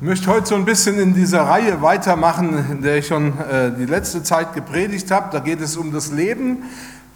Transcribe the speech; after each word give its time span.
Ich 0.00 0.06
möchte 0.06 0.28
heute 0.28 0.46
so 0.46 0.54
ein 0.54 0.64
bisschen 0.64 0.96
in 1.00 1.12
dieser 1.12 1.42
Reihe 1.42 1.82
weitermachen, 1.82 2.56
in 2.70 2.82
der 2.82 2.98
ich 2.98 3.08
schon 3.08 3.36
äh, 3.36 3.72
die 3.76 3.84
letzte 3.84 4.22
Zeit 4.22 4.54
gepredigt 4.54 5.10
habe. 5.10 5.30
Da 5.32 5.40
geht 5.40 5.60
es 5.60 5.76
um 5.76 5.92
das 5.92 6.12
Leben, 6.12 6.58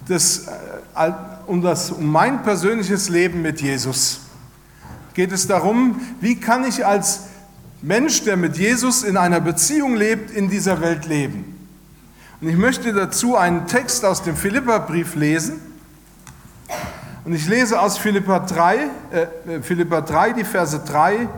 des, 0.09 0.47
äh, 0.97 1.13
um, 1.47 1.61
das, 1.61 1.91
um 1.91 2.11
mein 2.11 2.43
persönliches 2.43 3.07
Leben 3.07 3.41
mit 3.41 3.61
Jesus. 3.61 4.19
Geht 5.13 5.31
es 5.31 5.47
darum, 5.47 6.01
wie 6.19 6.35
kann 6.35 6.65
ich 6.65 6.85
als 6.85 7.21
Mensch, 7.81 8.25
der 8.25 8.35
mit 8.35 8.57
Jesus 8.57 9.03
in 9.03 9.15
einer 9.15 9.39
Beziehung 9.39 9.95
lebt, 9.95 10.29
in 10.29 10.49
dieser 10.49 10.81
Welt 10.81 11.05
leben. 11.05 11.69
Und 12.41 12.49
ich 12.49 12.57
möchte 12.57 12.91
dazu 12.91 13.37
einen 13.37 13.65
Text 13.65 14.03
aus 14.03 14.23
dem 14.23 14.35
Philipperbrief 14.35 15.15
lesen. 15.15 15.61
Und 17.23 17.33
ich 17.33 17.47
lese 17.47 17.79
aus 17.79 17.97
Philippa 17.97 18.39
3, 18.39 18.75
äh, 18.75 19.61
Philippa 19.61 20.01
3 20.01 20.33
die 20.33 20.43
Verse 20.43 20.77
3 20.85 21.29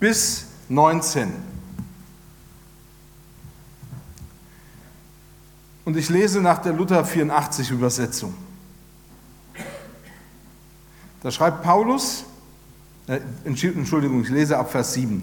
bis 0.00 0.47
19. 0.68 1.32
Und 5.84 5.96
ich 5.96 6.10
lese 6.10 6.42
nach 6.42 6.58
der 6.58 6.74
Luther 6.74 7.04
84 7.04 7.70
Übersetzung. 7.70 8.34
Da 11.22 11.30
schreibt 11.30 11.62
Paulus, 11.62 12.24
äh, 13.06 13.20
Entschuldigung, 13.44 14.22
ich 14.22 14.28
lese 14.28 14.58
ab 14.58 14.70
Vers 14.70 14.92
7. 14.92 15.22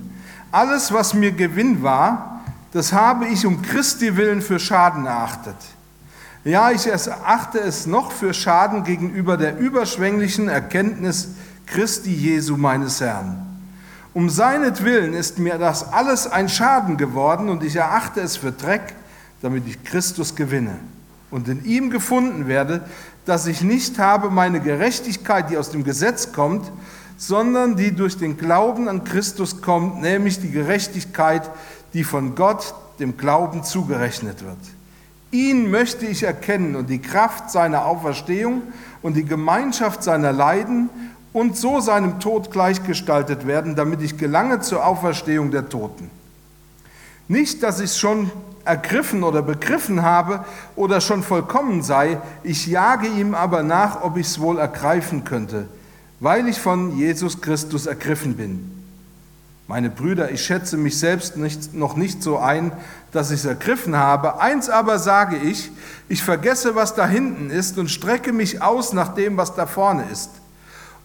Alles, 0.52 0.92
was 0.92 1.14
mir 1.14 1.32
Gewinn 1.32 1.84
war, 1.84 2.42
das 2.72 2.92
habe 2.94 3.28
ich 3.28 3.46
um 3.46 3.62
Christi 3.62 4.18
willen 4.18 4.42
für 4.42 4.60
Schaden 4.60 5.06
erachtet. 5.06 5.56
Ja, 6.44 6.72
ich 6.72 6.88
erachte 6.88 7.60
es 7.60 7.86
noch 7.86 8.12
für 8.12 8.34
Schaden 8.34 8.84
gegenüber 8.84 9.38
der 9.38 9.58
überschwänglichen 9.58 10.50
Erkenntnis 10.50 11.30
Christi 11.68 12.14
Jesu 12.14 12.58
meines 12.58 13.02
Herrn 13.02 13.45
um 14.16 14.30
seinetwillen 14.30 15.14
ist 15.14 15.40
mir 15.40 15.58
das 15.58 15.92
alles 15.92 16.26
ein 16.26 16.48
Schaden 16.48 16.96
geworden 16.96 17.50
und 17.50 17.64
ich 17.64 17.76
erachte 17.76 18.22
es 18.22 18.38
für 18.38 18.54
Dreck, 18.54 18.96
damit 19.42 19.68
ich 19.68 19.84
Christus 19.84 20.36
gewinne 20.36 20.78
und 21.32 21.50
in 21.50 21.66
ihm 21.66 21.90
gefunden 21.90 22.48
werde, 22.48 22.86
dass 23.26 23.46
ich 23.46 23.62
nicht 23.62 24.00
habe 24.00 24.30
meine 24.30 24.62
Gerechtigkeit, 24.62 25.50
die 25.50 25.58
aus 25.58 25.70
dem 25.70 25.84
Gesetz 25.84 26.32
kommt, 26.32 26.72
sondern 27.18 27.76
die 27.76 27.92
durch 27.92 28.18
den 28.18 28.38
Glauben 28.38 28.88
an 28.88 29.04
Christus 29.04 29.62
kommt, 29.62 30.02
nämlich 30.02 30.40
die 30.40 30.52
Gerechtigkeit, 30.52 31.52
die 31.94 32.06
von 32.06 32.36
Gott 32.36 32.74
dem 33.00 33.18
Glauben 33.18 33.66
zugerechnet 33.66 34.46
wird. 34.46 34.58
Ihn 35.32 35.70
möchte 35.70 36.06
ich 36.06 36.24
erkennen 36.24 36.78
und 36.78 36.90
die 36.90 37.02
Kraft 37.02 37.52
seiner 37.52 37.84
Auferstehung 37.84 38.62
und 39.02 39.16
die 39.16 39.26
Gemeinschaft 39.26 40.04
seiner 40.04 40.32
Leiden 40.32 40.90
und 41.36 41.58
so 41.58 41.82
seinem 41.82 42.22
Tod 42.22 42.50
gleichgestaltet 42.50 43.46
werden, 43.46 43.76
damit 43.76 44.02
ich 44.02 44.18
gelange 44.18 44.62
zur 44.62 44.86
Auferstehung 44.86 45.52
der 45.52 45.68
Toten. 45.68 46.10
Nicht, 47.28 47.62
dass 47.62 47.82
ich 47.82 47.90
es 47.90 47.98
schon 47.98 48.32
ergriffen 48.64 49.22
oder 49.22 49.42
begriffen 49.42 50.02
habe 50.02 50.46
oder 50.78 51.02
schon 51.02 51.24
vollkommen 51.24 51.84
sei, 51.84 52.20
ich 52.44 52.68
jage 52.68 53.08
ihm 53.08 53.36
aber 53.36 53.64
nach, 53.64 54.02
ob 54.02 54.16
ich 54.16 54.28
es 54.28 54.40
wohl 54.40 54.60
ergreifen 54.60 55.26
könnte, 55.26 55.68
weil 56.22 56.48
ich 56.48 56.58
von 56.58 56.98
Jesus 56.98 57.42
Christus 57.42 57.86
ergriffen 57.86 58.38
bin. 58.38 58.72
Meine 59.68 59.90
Brüder, 59.90 60.32
ich 60.32 60.46
schätze 60.46 60.78
mich 60.78 60.98
selbst 60.98 61.36
nicht, 61.36 61.74
noch 61.74 61.98
nicht 61.98 62.24
so 62.24 62.38
ein, 62.38 62.72
dass 63.12 63.32
ich 63.32 63.42
es 63.42 63.46
ergriffen 63.46 63.98
habe. 63.98 64.40
Eins 64.40 64.70
aber 64.70 65.00
sage 65.00 65.36
ich, 65.36 65.70
ich 66.08 66.24
vergesse, 66.24 66.76
was 66.76 66.96
da 66.96 67.06
hinten 67.06 67.50
ist 67.50 67.78
und 67.78 67.92
strecke 67.92 68.32
mich 68.32 68.62
aus 68.62 68.94
nach 68.94 69.16
dem, 69.16 69.36
was 69.36 69.54
da 69.54 69.66
vorne 69.66 70.06
ist 70.10 70.30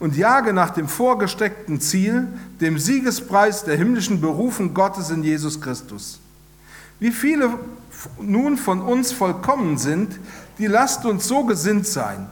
und 0.01 0.17
jage 0.17 0.53
nach 0.53 0.71
dem 0.71 0.89
vorgesteckten 0.89 1.81
Ziel, 1.81 2.27
dem 2.61 2.79
Siegespreis 2.79 3.65
der 3.65 3.77
himmlischen 3.77 4.21
Berufen 4.21 4.75
Gottes 4.75 5.11
in 5.11 5.23
Jesus 5.23 5.61
Christus. 5.61 6.19
Wie 6.99 7.13
viele 7.13 7.51
nun 8.21 8.57
von 8.57 8.81
uns 8.81 9.13
vollkommen 9.13 9.79
sind, 9.79 10.19
die 10.59 10.67
lasst 10.67 11.05
uns 11.05 11.29
so 11.29 11.45
gesinnt 11.45 11.87
sein. 11.87 12.27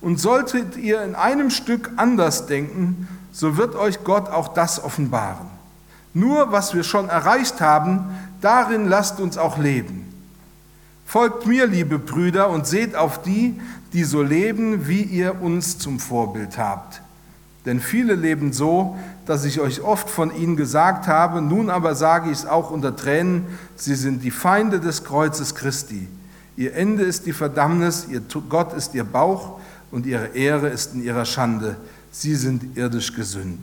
Und 0.00 0.20
solltet 0.20 0.76
ihr 0.76 1.02
in 1.02 1.16
einem 1.16 1.50
Stück 1.50 1.90
anders 1.96 2.46
denken, 2.46 3.08
so 3.32 3.56
wird 3.56 3.74
euch 3.74 4.04
Gott 4.04 4.28
auch 4.28 4.54
das 4.54 4.82
offenbaren. 4.82 5.48
Nur 6.14 6.52
was 6.52 6.72
wir 6.72 6.84
schon 6.84 7.08
erreicht 7.08 7.60
haben, 7.60 8.04
darin 8.40 8.88
lasst 8.88 9.18
uns 9.18 9.36
auch 9.36 9.58
leben. 9.58 10.04
Folgt 11.04 11.46
mir, 11.46 11.66
liebe 11.66 11.98
Brüder, 11.98 12.48
und 12.50 12.66
seht 12.66 12.94
auf 12.94 13.22
die, 13.22 13.60
die 13.92 14.04
so 14.04 14.22
leben, 14.22 14.86
wie 14.86 15.02
ihr 15.02 15.40
uns 15.40 15.78
zum 15.78 15.98
Vorbild 15.98 16.58
habt. 16.58 17.02
Denn 17.66 17.80
viele 17.80 18.14
leben 18.14 18.52
so, 18.52 18.96
dass 19.26 19.44
ich 19.44 19.60
euch 19.60 19.82
oft 19.82 20.08
von 20.08 20.34
ihnen 20.34 20.56
gesagt 20.56 21.06
habe, 21.06 21.42
nun 21.42 21.70
aber 21.70 21.94
sage 21.94 22.30
ich 22.30 22.38
es 22.38 22.46
auch 22.46 22.70
unter 22.70 22.96
Tränen, 22.96 23.46
sie 23.76 23.94
sind 23.94 24.22
die 24.22 24.30
Feinde 24.30 24.80
des 24.80 25.04
Kreuzes 25.04 25.54
Christi. 25.54 26.08
Ihr 26.56 26.74
Ende 26.74 27.04
ist 27.04 27.26
die 27.26 27.32
Verdammnis, 27.32 28.06
ihr 28.10 28.22
Gott 28.48 28.72
ist 28.72 28.94
ihr 28.94 29.04
Bauch 29.04 29.60
und 29.90 30.06
ihre 30.06 30.28
Ehre 30.28 30.68
ist 30.68 30.94
in 30.94 31.02
ihrer 31.02 31.24
Schande. 31.24 31.76
Sie 32.10 32.34
sind 32.34 32.76
irdisch 32.76 33.14
gesünd. 33.14 33.60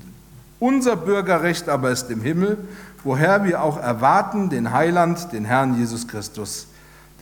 Unser 0.60 0.96
Bürgerrecht 0.96 1.68
aber 1.68 1.92
ist 1.92 2.10
im 2.10 2.22
Himmel, 2.22 2.58
woher 3.04 3.44
wir 3.44 3.62
auch 3.62 3.78
erwarten 3.78 4.50
den 4.50 4.72
Heiland, 4.72 5.32
den 5.34 5.46
Herrn 5.46 5.78
Jesus 5.78 6.08
Christus, 6.08 6.68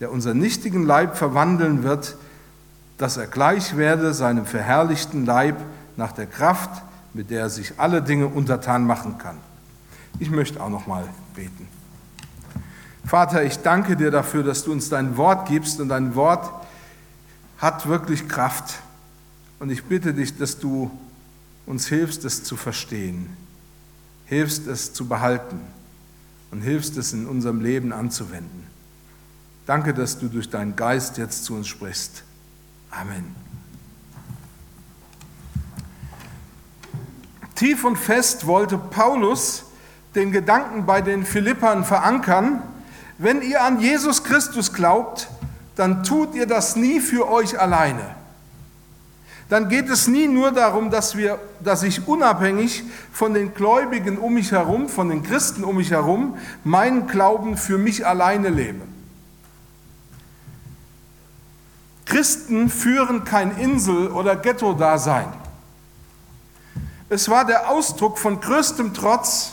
der 0.00 0.12
unseren 0.12 0.38
nichtigen 0.38 0.84
Leib 0.84 1.16
verwandeln 1.16 1.82
wird, 1.82 2.16
dass 2.98 3.16
er 3.16 3.26
gleich 3.26 3.76
werde 3.76 4.14
seinem 4.14 4.46
verherrlichten 4.46 5.26
Leib, 5.26 5.56
nach 5.96 6.12
der 6.12 6.26
Kraft, 6.26 6.82
mit 7.12 7.30
der 7.30 7.40
er 7.40 7.50
sich 7.50 7.78
alle 7.78 8.02
Dinge 8.02 8.26
untertan 8.26 8.86
machen 8.86 9.18
kann. 9.18 9.38
Ich 10.18 10.30
möchte 10.30 10.62
auch 10.62 10.68
noch 10.68 10.86
mal 10.86 11.04
beten. 11.34 11.68
Vater, 13.06 13.44
ich 13.44 13.58
danke 13.58 13.96
dir 13.96 14.10
dafür, 14.10 14.42
dass 14.42 14.64
du 14.64 14.72
uns 14.72 14.88
dein 14.88 15.16
Wort 15.16 15.48
gibst 15.48 15.80
und 15.80 15.88
dein 15.88 16.14
Wort 16.14 16.50
hat 17.58 17.86
wirklich 17.86 18.28
Kraft. 18.28 18.76
Und 19.58 19.70
ich 19.70 19.84
bitte 19.84 20.14
dich, 20.14 20.36
dass 20.36 20.58
du 20.58 20.90
uns 21.66 21.86
hilfst, 21.86 22.24
es 22.24 22.44
zu 22.44 22.56
verstehen, 22.56 23.36
hilfst 24.26 24.66
es 24.66 24.92
zu 24.92 25.06
behalten 25.06 25.60
und 26.50 26.60
hilfst 26.60 26.96
es 26.96 27.12
in 27.12 27.26
unserem 27.26 27.60
Leben 27.60 27.92
anzuwenden. 27.92 28.64
Danke, 29.66 29.94
dass 29.94 30.18
du 30.18 30.28
durch 30.28 30.50
deinen 30.50 30.76
Geist 30.76 31.16
jetzt 31.16 31.44
zu 31.44 31.54
uns 31.54 31.68
sprichst. 31.68 32.22
Amen. 32.90 33.43
Tief 37.54 37.84
und 37.84 37.96
fest 37.96 38.46
wollte 38.46 38.78
Paulus 38.78 39.64
den 40.14 40.32
Gedanken 40.32 40.86
bei 40.86 41.00
den 41.00 41.24
Philippern 41.24 41.84
verankern, 41.84 42.62
wenn 43.18 43.42
ihr 43.42 43.62
an 43.62 43.80
Jesus 43.80 44.24
Christus 44.24 44.72
glaubt, 44.72 45.28
dann 45.76 46.04
tut 46.04 46.34
ihr 46.34 46.46
das 46.46 46.76
nie 46.76 47.00
für 47.00 47.28
euch 47.28 47.58
alleine. 47.58 48.14
Dann 49.48 49.68
geht 49.68 49.88
es 49.88 50.08
nie 50.08 50.26
nur 50.26 50.52
darum, 50.52 50.90
dass, 50.90 51.16
wir, 51.16 51.38
dass 51.60 51.82
ich 51.82 52.08
unabhängig 52.08 52.82
von 53.12 53.34
den 53.34 53.54
Gläubigen 53.54 54.18
um 54.18 54.34
mich 54.34 54.52
herum, 54.52 54.88
von 54.88 55.10
den 55.10 55.22
Christen 55.22 55.64
um 55.64 55.76
mich 55.76 55.90
herum, 55.90 56.38
meinen 56.64 57.06
Glauben 57.06 57.56
für 57.56 57.76
mich 57.76 58.06
alleine 58.06 58.48
lebe. 58.48 58.80
Christen 62.06 62.70
führen 62.70 63.24
kein 63.24 63.56
Insel- 63.58 64.08
oder 64.08 64.36
Ghetto-Dasein. 64.36 65.43
Es 67.10 67.28
war 67.28 67.44
der 67.44 67.68
Ausdruck 67.68 68.18
von 68.18 68.40
größtem 68.40 68.94
Trotz, 68.94 69.52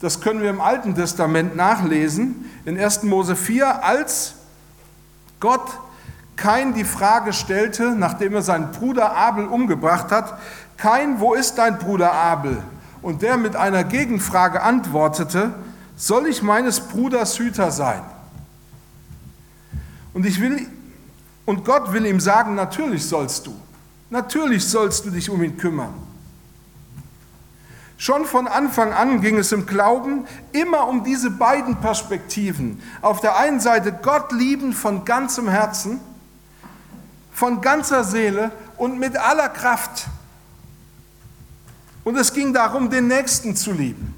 das 0.00 0.20
können 0.20 0.40
wir 0.40 0.50
im 0.50 0.60
Alten 0.60 0.94
Testament 0.94 1.56
nachlesen, 1.56 2.50
in 2.64 2.78
1. 2.78 3.02
Mose 3.02 3.34
4, 3.34 3.84
als 3.84 4.34
Gott 5.40 5.66
Kain 6.36 6.74
die 6.74 6.84
Frage 6.84 7.32
stellte, 7.32 7.94
nachdem 7.96 8.34
er 8.34 8.42
seinen 8.42 8.70
Bruder 8.70 9.16
Abel 9.16 9.46
umgebracht 9.46 10.12
hat, 10.12 10.38
Kain, 10.76 11.18
wo 11.18 11.34
ist 11.34 11.56
dein 11.56 11.78
Bruder 11.78 12.12
Abel? 12.12 12.62
Und 13.02 13.22
der 13.22 13.36
mit 13.36 13.56
einer 13.56 13.82
Gegenfrage 13.84 14.62
antwortete, 14.62 15.54
soll 15.96 16.26
ich 16.26 16.42
meines 16.42 16.80
Bruders 16.80 17.38
Hüter 17.38 17.70
sein? 17.70 18.02
Und, 20.12 20.26
ich 20.26 20.40
will, 20.40 20.68
und 21.46 21.64
Gott 21.64 21.92
will 21.92 22.06
ihm 22.06 22.20
sagen, 22.20 22.54
natürlich 22.54 23.06
sollst 23.06 23.46
du, 23.46 23.54
natürlich 24.10 24.64
sollst 24.66 25.06
du 25.06 25.10
dich 25.10 25.30
um 25.30 25.42
ihn 25.42 25.56
kümmern. 25.56 26.05
Schon 27.98 28.26
von 28.26 28.46
Anfang 28.46 28.92
an 28.92 29.22
ging 29.22 29.38
es 29.38 29.52
im 29.52 29.64
Glauben 29.64 30.26
immer 30.52 30.86
um 30.86 31.02
diese 31.02 31.30
beiden 31.30 31.76
Perspektiven. 31.76 32.82
Auf 33.00 33.20
der 33.20 33.36
einen 33.36 33.58
Seite 33.58 33.92
Gott 33.92 34.32
lieben 34.32 34.74
von 34.74 35.04
ganzem 35.06 35.48
Herzen, 35.48 36.00
von 37.32 37.62
ganzer 37.62 38.04
Seele 38.04 38.50
und 38.76 38.98
mit 38.98 39.16
aller 39.16 39.48
Kraft. 39.48 40.08
Und 42.04 42.16
es 42.16 42.34
ging 42.34 42.52
darum, 42.52 42.90
den 42.90 43.08
Nächsten 43.08 43.56
zu 43.56 43.72
lieben. 43.72 44.14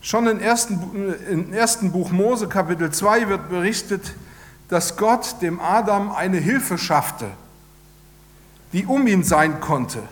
Schon 0.00 0.28
im 0.28 0.38
ersten, 0.38 1.14
im 1.28 1.52
ersten 1.52 1.90
Buch 1.90 2.12
Mose, 2.12 2.48
Kapitel 2.48 2.92
2, 2.92 3.28
wird 3.28 3.50
berichtet, 3.50 4.14
dass 4.68 4.96
Gott 4.96 5.42
dem 5.42 5.58
Adam 5.58 6.12
eine 6.12 6.38
Hilfe 6.38 6.78
schaffte, 6.78 7.26
die 8.72 8.86
um 8.86 9.06
ihn 9.08 9.24
sein 9.24 9.60
konnte 9.60 10.02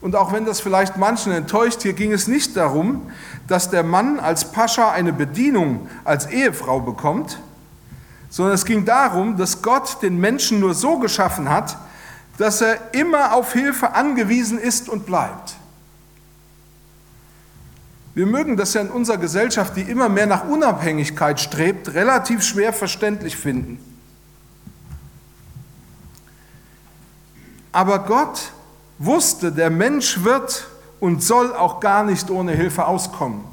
Und 0.00 0.14
auch 0.14 0.32
wenn 0.32 0.44
das 0.44 0.60
vielleicht 0.60 0.96
manchen 0.96 1.32
enttäuscht, 1.32 1.82
hier 1.82 1.92
ging 1.92 2.12
es 2.12 2.28
nicht 2.28 2.56
darum, 2.56 3.10
dass 3.48 3.70
der 3.70 3.82
Mann 3.82 4.20
als 4.20 4.52
Pascha 4.52 4.92
eine 4.92 5.12
Bedienung 5.12 5.88
als 6.04 6.26
Ehefrau 6.26 6.80
bekommt, 6.80 7.40
sondern 8.30 8.54
es 8.54 8.64
ging 8.64 8.84
darum, 8.84 9.36
dass 9.36 9.62
Gott 9.62 10.02
den 10.02 10.18
Menschen 10.18 10.60
nur 10.60 10.74
so 10.74 10.98
geschaffen 10.98 11.48
hat, 11.48 11.76
dass 12.36 12.60
er 12.60 12.94
immer 12.94 13.32
auf 13.34 13.52
Hilfe 13.52 13.94
angewiesen 13.94 14.58
ist 14.58 14.88
und 14.88 15.06
bleibt. 15.06 15.56
Wir 18.14 18.26
mögen 18.26 18.56
das 18.56 18.74
ja 18.74 18.80
in 18.80 18.90
unserer 18.90 19.18
Gesellschaft, 19.18 19.76
die 19.76 19.82
immer 19.82 20.08
mehr 20.08 20.26
nach 20.26 20.44
Unabhängigkeit 20.46 21.40
strebt, 21.40 21.94
relativ 21.94 22.42
schwer 22.42 22.72
verständlich 22.72 23.36
finden. 23.36 23.78
Aber 27.72 28.00
Gott 28.00 28.52
wusste, 28.98 29.52
der 29.52 29.70
Mensch 29.70 30.24
wird 30.24 30.66
und 31.00 31.22
soll 31.22 31.54
auch 31.54 31.80
gar 31.80 32.04
nicht 32.04 32.30
ohne 32.30 32.52
Hilfe 32.52 32.86
auskommen. 32.86 33.44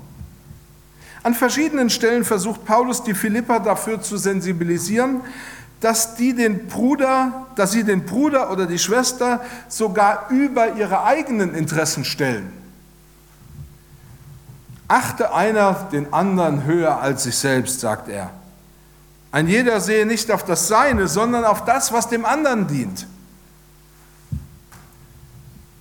An 1.24 1.34
verschiedenen 1.34 1.90
Stellen 1.90 2.24
versucht 2.24 2.66
Paulus 2.66 3.04
die 3.04 3.16
Philipper 3.16 3.60
dafür 3.60 4.02
zu 4.02 4.18
sensibilisieren, 4.18 5.22
dass, 5.80 6.16
die 6.16 6.34
den 6.34 6.68
Bruder, 6.68 7.48
dass 7.56 7.72
sie 7.72 7.84
den 7.84 8.06
Bruder 8.06 8.52
oder 8.52 8.66
die 8.66 8.80
Schwester 8.80 9.42
sogar 9.68 10.28
über 10.30 10.76
ihre 10.76 11.04
eigenen 11.04 11.54
Interessen 11.54 12.06
stellen. 12.06 12.52
Achte 14.88 15.34
einer 15.34 15.74
den 15.92 16.14
anderen 16.14 16.64
höher 16.64 17.00
als 17.02 17.24
sich 17.24 17.38
selbst, 17.38 17.80
sagt 17.80 18.08
er. 18.08 18.30
Ein 19.32 19.48
jeder 19.48 19.82
sehe 19.82 20.06
nicht 20.06 20.32
auf 20.32 20.46
das 20.46 20.68
Seine, 20.68 21.08
sondern 21.08 21.44
auf 21.44 21.66
das, 21.66 21.92
was 21.92 22.08
dem 22.08 22.24
anderen 22.24 22.68
dient. 22.68 23.08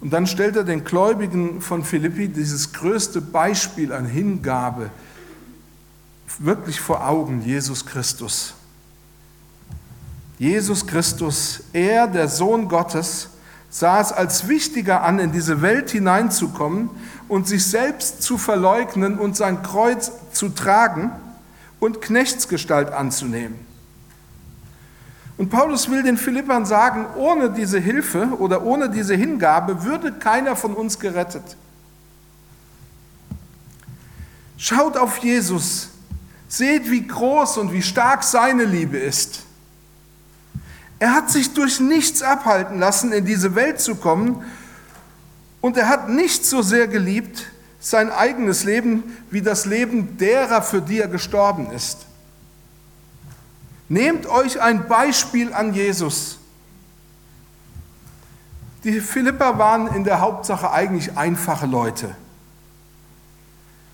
Und 0.05 0.11
dann 0.11 0.27
stellt 0.27 0.55
er 0.55 0.65
den 0.65 0.85
Gläubigen 0.85 1.63
von 1.63 1.83
Philippi 1.83 2.29
dieses 2.29 2.75
größte 2.75 3.23
Beispiel 3.23 3.91
an 3.91 4.05
Hingabe 4.05 4.91
wirklich 6.39 6.79
vor 6.79 7.09
Augen, 7.09 7.41
Jesus 7.41 7.87
Christus. 7.87 8.53
Jesus 10.39 10.87
Christus, 10.87 11.63
er, 11.73 12.07
der 12.07 12.29
Sohn 12.29 12.69
Gottes, 12.69 13.31
sah 13.71 13.99
es 13.99 14.13
als 14.13 14.47
wichtiger 14.47 15.03
an, 15.05 15.19
in 15.19 15.33
diese 15.33 15.63
Welt 15.63 15.91
hineinzukommen 15.91 16.91
und 17.29 17.49
sich 17.49 17.65
selbst 17.65 18.23
zu 18.23 18.37
verleugnen 18.37 19.19
und 19.19 19.39
sein 19.39 19.63
Kreuz 19.63 20.13
zu 20.35 20.51
tragen 20.51 21.13
und 21.81 22.03
Knechtsgestalt 22.03 22.93
anzunehmen. 22.93 23.59
Und 25.37 25.51
Paulus 25.51 25.91
will 25.91 26.03
den 26.03 26.17
Philippern 26.17 26.65
sagen, 26.65 27.07
ohne 27.17 27.51
diese 27.51 27.79
Hilfe 27.79 28.29
oder 28.39 28.63
ohne 28.63 28.89
diese 28.89 29.15
Hingabe 29.17 29.83
würde 29.83 30.13
keiner 30.13 30.55
von 30.55 30.75
uns 30.75 30.99
gerettet. 30.99 31.57
Schaut 34.57 34.97
auf 34.97 35.19
Jesus, 35.19 35.91
seht, 36.47 36.91
wie 36.91 37.07
groß 37.07 37.59
und 37.59 37.73
wie 37.73 37.83
stark 37.83 38.23
seine 38.23 38.65
Liebe 38.65 38.97
ist. 38.97 39.41
Er 41.01 41.13
hat 41.13 41.31
sich 41.31 41.53
durch 41.53 41.81
nichts 41.81 42.23
abhalten 42.23 42.79
lassen, 42.79 43.13
in 43.13 43.25
diese 43.25 43.55
Welt 43.57 43.81
zu 43.81 43.97
kommen, 43.97 44.45
und 45.61 45.79
er 45.79 45.89
hat 45.89 46.11
nicht 46.11 46.45
so 46.45 46.61
sehr 46.61 46.87
geliebt 46.89 47.47
sein 47.81 48.11
eigenes 48.11 48.65
Leben 48.65 49.17
wie 49.31 49.41
das 49.41 49.65
Leben 49.65 50.19
derer, 50.19 50.61
für 50.61 50.83
die 50.83 51.01
er 51.01 51.09
gestorben 51.09 51.71
ist. 51.71 52.07
Nehmt 53.95 54.27
euch 54.27 54.61
ein 54.61 54.89
Beispiel 54.89 55.55
an 55.55 55.73
Jesus. 55.73 56.41
Die 58.83 59.01
Philipper 59.01 59.57
waren 59.57 59.87
in 59.95 60.03
der 60.03 60.21
Hauptsache 60.21 60.73
eigentlich 60.73 61.17
einfache 61.17 61.67
Leute. 61.67 62.13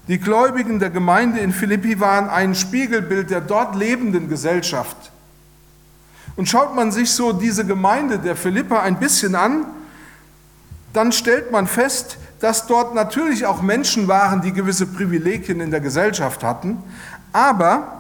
Die 0.09 0.19
Gläubigen 0.19 0.79
der 0.79 0.89
Gemeinde 0.89 1.41
in 1.41 1.53
Philippi 1.53 2.01
waren 2.01 2.31
ein 2.31 2.55
Spiegelbild 2.55 3.29
der 3.29 3.43
dort 3.43 3.77
lebenden 3.77 4.31
Gesellschaft. 4.31 4.97
Und 6.35 6.49
schaut 6.49 6.75
man 6.75 6.93
sich 6.93 7.11
so 7.11 7.35
diese 7.35 7.67
Gemeinde 7.67 8.19
der 8.19 8.37
Philipper 8.37 8.81
ein 8.81 8.99
bisschen 8.99 9.35
an, 9.35 9.67
dann 10.95 11.13
stellt 11.13 11.53
man 11.53 11.67
fest, 11.67 12.17
dass 12.41 12.67
dort 12.67 12.95
natürlich 12.95 13.45
auch 13.45 13.61
Menschen 13.61 14.09
waren, 14.09 14.41
die 14.41 14.55
gewisse 14.55 14.87
Privilegien 14.87 15.61
in 15.61 15.71
der 15.71 15.81
Gesellschaft 15.81 16.43
hatten, 16.43 16.83
aber 17.35 18.00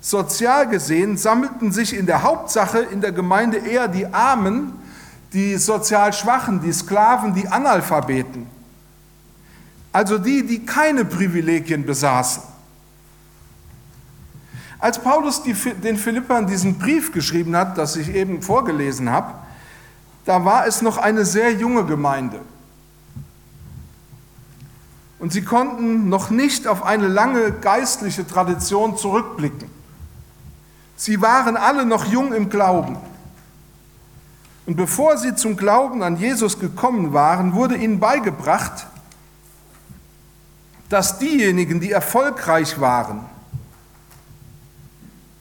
Sozial 0.00 0.68
gesehen 0.68 1.18
sammelten 1.18 1.72
sich 1.72 1.94
in 1.94 2.06
der 2.06 2.22
Hauptsache 2.22 2.78
in 2.78 3.00
der 3.00 3.12
Gemeinde 3.12 3.58
eher 3.58 3.86
die 3.86 4.06
Armen, 4.06 4.72
die 5.32 5.56
sozial 5.56 6.12
Schwachen, 6.12 6.60
die 6.62 6.72
Sklaven, 6.72 7.34
die 7.34 7.46
Analphabeten. 7.48 8.46
Also 9.92 10.18
die, 10.18 10.46
die 10.46 10.64
keine 10.64 11.04
Privilegien 11.04 11.84
besaßen. 11.84 12.42
Als 14.78 14.98
Paulus 14.98 15.42
die, 15.42 15.52
den 15.52 15.98
Philippern 15.98 16.46
diesen 16.46 16.78
Brief 16.78 17.12
geschrieben 17.12 17.54
hat, 17.54 17.76
das 17.76 17.96
ich 17.96 18.08
eben 18.14 18.40
vorgelesen 18.40 19.10
habe, 19.10 19.34
da 20.24 20.44
war 20.44 20.66
es 20.66 20.80
noch 20.80 20.96
eine 20.96 21.26
sehr 21.26 21.52
junge 21.52 21.84
Gemeinde. 21.84 22.40
Und 25.18 25.34
sie 25.34 25.42
konnten 25.42 26.08
noch 26.08 26.30
nicht 26.30 26.66
auf 26.66 26.82
eine 26.82 27.08
lange 27.08 27.52
geistliche 27.52 28.26
Tradition 28.26 28.96
zurückblicken. 28.96 29.79
Sie 31.00 31.22
waren 31.22 31.56
alle 31.56 31.86
noch 31.86 32.04
jung 32.04 32.34
im 32.34 32.50
Glauben. 32.50 32.98
Und 34.66 34.76
bevor 34.76 35.16
sie 35.16 35.34
zum 35.34 35.56
Glauben 35.56 36.02
an 36.02 36.18
Jesus 36.18 36.58
gekommen 36.58 37.14
waren, 37.14 37.54
wurde 37.54 37.74
ihnen 37.74 38.00
beigebracht, 38.00 38.86
dass 40.90 41.18
diejenigen, 41.18 41.80
die 41.80 41.90
erfolgreich 41.90 42.82
waren, 42.82 43.24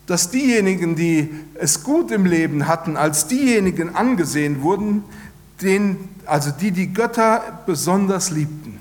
dass 0.06 0.31
diejenigen, 0.31 0.95
die 0.95 1.29
es 1.56 1.83
gut 1.83 2.09
im 2.11 2.25
Leben 2.25 2.65
hatten, 2.65 2.95
als 2.95 3.27
diejenigen 3.27 3.97
angesehen 3.97 4.61
wurden, 4.61 5.03
den, 5.61 6.07
also 6.25 6.51
die 6.51 6.71
die 6.71 6.94
Götter 6.94 7.63
besonders 7.65 8.29
liebten. 8.29 8.79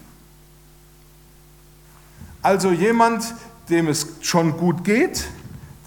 Also 2.40 2.70
jemand, 2.70 3.34
dem 3.68 3.88
es 3.88 4.06
schon 4.20 4.56
gut 4.56 4.84
geht, 4.84 5.28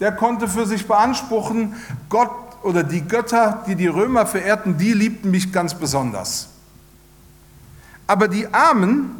der 0.02 0.10
konnte 0.10 0.48
für 0.48 0.66
sich 0.66 0.88
beanspruchen, 0.88 1.76
Gott 2.08 2.32
oder 2.64 2.82
die 2.82 3.02
Götter, 3.02 3.62
die 3.68 3.76
die 3.76 3.86
Römer 3.86 4.26
verehrten, 4.26 4.76
die 4.76 4.92
liebten 4.92 5.30
mich 5.30 5.52
ganz 5.52 5.74
besonders. 5.74 6.48
Aber 8.08 8.26
die 8.26 8.52
Armen, 8.52 9.14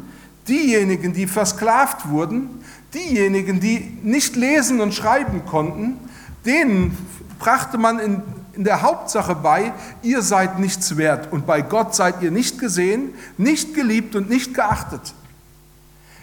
diejenigen, 0.45 1.13
die 1.13 1.25
versklavt 1.27 2.09
wurden, 2.09 2.49
diejenigen, 2.93 3.61
die 3.61 3.97
nicht 4.03 4.35
lesen 4.35 4.81
und 4.81 4.93
schreiben 4.93 5.45
konnten, 5.45 5.97
denen 6.45 6.97
brachte 7.39 7.77
man 7.77 7.99
in, 7.99 8.21
in 8.51 8.65
der 8.65 8.81
Hauptsache 8.81 9.35
bei, 9.35 9.71
ihr 10.01 10.21
seid 10.21 10.59
nichts 10.59 10.97
wert 10.97 11.31
und 11.31 11.47
bei 11.47 11.61
Gott 11.61 11.95
seid 11.95 12.21
ihr 12.21 12.31
nicht 12.31 12.59
gesehen, 12.59 13.13
nicht 13.37 13.73
geliebt 13.73 14.17
und 14.17 14.29
nicht 14.29 14.53
geachtet. 14.53 15.13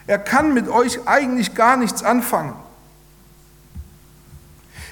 Er 0.06 0.18
kann 0.18 0.52
mit 0.52 0.68
euch 0.68 1.08
eigentlich 1.08 1.54
gar 1.54 1.78
nichts 1.78 2.02
anfangen. 2.02 2.52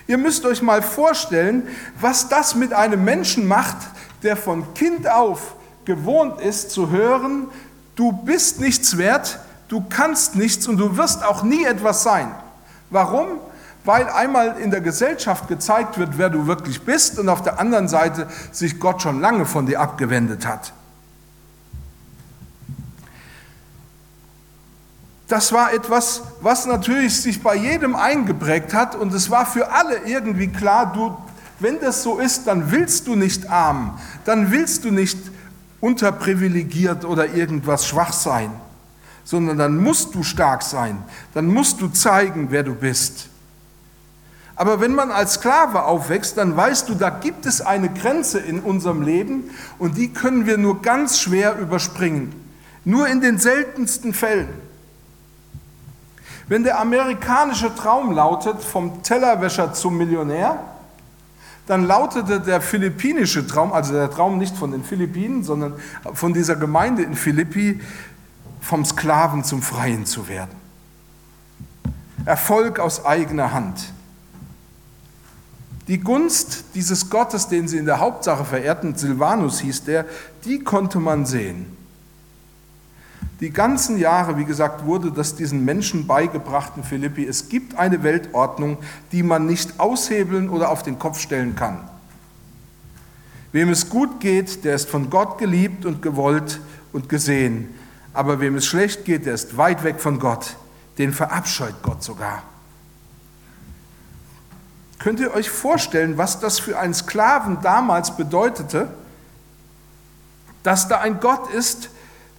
Ihr 0.09 0.17
müsst 0.17 0.47
euch 0.47 0.63
mal 0.63 0.81
vorstellen, 0.81 1.69
was 2.01 2.31
das 2.31 2.55
mit 2.55 2.73
einem 2.73 3.05
Menschen 3.05 3.47
macht, 3.47 3.77
der 4.23 4.39
von 4.39 4.73
Kind 4.73 5.09
auf 5.09 5.55
gewohnt 5.85 6.41
ist 6.41 6.71
zu 6.71 6.89
hören, 6.91 7.49
du 7.95 8.13
bist 8.13 8.59
nichts 8.59 8.97
wert, 8.97 9.39
du 9.69 9.85
kannst 9.87 10.35
nichts 10.35 10.67
und 10.67 10.79
du 10.79 10.97
wirst 10.97 11.23
auch 11.23 11.43
nie 11.43 11.63
etwas 11.65 12.03
sein. 12.03 12.35
Warum? 12.89 13.27
Weil 13.85 14.09
einmal 14.09 14.57
in 14.61 14.71
der 14.71 14.81
Gesellschaft 14.81 15.47
gezeigt 15.47 15.99
wird, 15.99 16.17
wer 16.17 16.31
du 16.31 16.47
wirklich 16.47 16.83
bist 16.83 17.19
und 17.19 17.29
auf 17.29 17.43
der 17.43 17.61
anderen 17.61 17.89
Seite 17.89 18.29
sich 18.51 18.81
Gott 18.81 19.03
schon 19.03 19.21
lange 19.21 19.45
von 19.45 19.67
dir 19.67 19.79
abgewendet 19.79 20.47
hat. 20.47 20.73
Das 25.29 25.53
war 25.53 25.75
etwas, 25.75 26.23
was 26.41 26.65
natürlich 26.65 27.21
sich 27.21 27.43
bei 27.43 27.55
jedem 27.55 27.95
eingeprägt 27.95 28.73
hat 28.73 28.97
und 28.97 29.13
es 29.13 29.31
war 29.31 29.45
für 29.45 29.71
alle 29.71 29.99
irgendwie 30.07 30.49
klar, 30.49 30.91
du, 30.95 31.15
wenn 31.61 31.79
das 31.81 32.03
so 32.03 32.19
ist, 32.19 32.47
dann 32.47 32.71
willst 32.71 33.07
du 33.07 33.15
nicht 33.15 33.51
arm, 33.51 33.99
dann 34.25 34.51
willst 34.51 34.85
du 34.85 34.91
nicht 34.91 35.19
unterprivilegiert 35.81 37.05
oder 37.05 37.35
irgendwas 37.35 37.87
schwach 37.87 38.15
sein, 38.15 38.51
sondern 39.23 39.59
dann 39.59 39.77
musst 39.77 40.15
du 40.15 40.23
stark 40.23 40.63
sein, 40.63 41.03
dann 41.35 41.47
musst 41.47 41.83
du 41.83 41.89
zeigen, 41.89 42.47
wer 42.51 42.63
du 42.63 42.75
bist. 42.75 43.29
Aber 44.57 44.81
wenn 44.81 44.95
man 44.95 45.13
als 45.13 45.35
Sklave 45.35 45.85
aufwächst, 45.85 46.39
dann 46.39 46.57
weißt 46.57 46.89
du, 46.89 46.95
da 46.95 47.11
gibt 47.11 47.45
es 47.45 47.61
eine 47.61 47.91
Grenze 47.91 48.41
in 48.41 48.61
unserem 48.61 49.03
Leben 49.03 49.51
und 49.79 49.99
die 49.99 50.13
können 50.13 50.47
wir 50.47 50.57
nur 50.57 50.81
ganz 50.81 51.21
schwer 51.21 51.59
überspringen. 51.59 52.35
Nur 52.85 53.07
in 53.07 53.21
den 53.21 53.39
seltensten 53.39 54.15
Fällen. 54.15 54.68
Wenn 56.49 56.65
der 56.65 56.81
amerikanische 56.81 57.75
Traum 57.75 58.13
lautet, 58.13 58.63
vom 58.63 59.03
Tellerwäscher 59.03 59.75
zum 59.75 59.99
Millionär, 59.99 60.59
dann 61.67 61.87
lautete 61.87 62.41
der 62.41 62.63
philippinische 62.63 63.47
Traum, 63.47 63.75
also 63.75 63.93
der 63.93 64.11
Traum 64.11 64.39
nicht 64.39 64.57
von 64.57 64.71
den 64.71 64.83
Philippinen, 64.83 65.45
sondern 65.45 65.75
von 66.15 66.33
dieser 66.33 66.57
Gemeinde 66.57 67.03
in 67.03 67.15
Philippi, 67.15 67.81
vom 68.63 68.85
Sklaven 68.87 69.45
zum 69.45 69.61
Freien 69.61 70.07
zu 70.07 70.29
werden. 70.29 70.57
Erfolg 72.25 72.79
aus 72.79 73.05
eigener 73.05 73.53
Hand. 73.53 73.93
Die 75.89 76.01
Gunst 76.01 76.65
dieses 76.75 77.09
Gottes, 77.09 77.49
den 77.49 77.69
sie 77.69 77.79
in 77.79 77.87
der 77.87 78.01
Hauptsache 78.01 78.45
verehrten, 78.45 78.95
Silvanus 78.95 79.61
hieß 79.61 79.85
der, 79.85 80.07
die 80.45 80.61
konnte 80.61 80.99
man 80.99 81.25
sehen. 81.25 81.78
Die 83.41 83.51
ganzen 83.51 83.99
Jahre, 83.99 84.37
wie 84.37 84.45
gesagt, 84.45 84.85
wurde 84.85 85.13
das 85.13 85.37
diesen 85.37 85.65
Menschen 85.65 86.09
beigebracht 86.09 86.73
in 86.77 86.83
Philippi. 86.83 87.25
Es 87.25 87.49
gibt 87.49 87.79
eine 87.79 88.03
Weltordnung, 88.03 88.79
die 89.13 89.23
man 89.23 89.47
nicht 89.47 89.79
aushebeln 89.79 90.49
oder 90.49 90.71
auf 90.71 90.83
den 90.83 90.99
Kopf 90.99 91.21
stellen 91.21 91.55
kann. 91.55 91.89
Wem 93.53 93.71
es 93.71 93.89
gut 93.89 94.19
geht, 94.19 94.65
der 94.65 94.75
ist 94.75 94.91
von 94.91 95.09
Gott 95.09 95.39
geliebt 95.39 95.85
und 95.87 96.03
gewollt 96.03 96.61
und 96.93 97.09
gesehen. 97.09 97.75
Aber 98.13 98.41
wem 98.41 98.57
es 98.57 98.67
schlecht 98.67 99.05
geht, 99.05 99.27
der 99.27 99.35
ist 99.35 99.57
weit 99.57 99.85
weg 99.85 100.01
von 100.01 100.19
Gott. 100.19 100.57
Den 100.99 101.13
verabscheut 101.13 101.77
Gott 101.83 102.03
sogar. 102.03 102.43
Könnt 104.99 105.21
ihr 105.21 105.33
euch 105.33 105.49
vorstellen, 105.49 106.19
was 106.19 106.41
das 106.41 106.59
für 106.59 106.77
einen 106.77 106.93
Sklaven 106.93 107.59
damals 107.63 108.17
bedeutete? 108.17 108.89
Dass 110.65 110.89
da 110.89 110.99
ein 110.99 111.21
Gott 111.21 111.53
ist, 111.53 111.91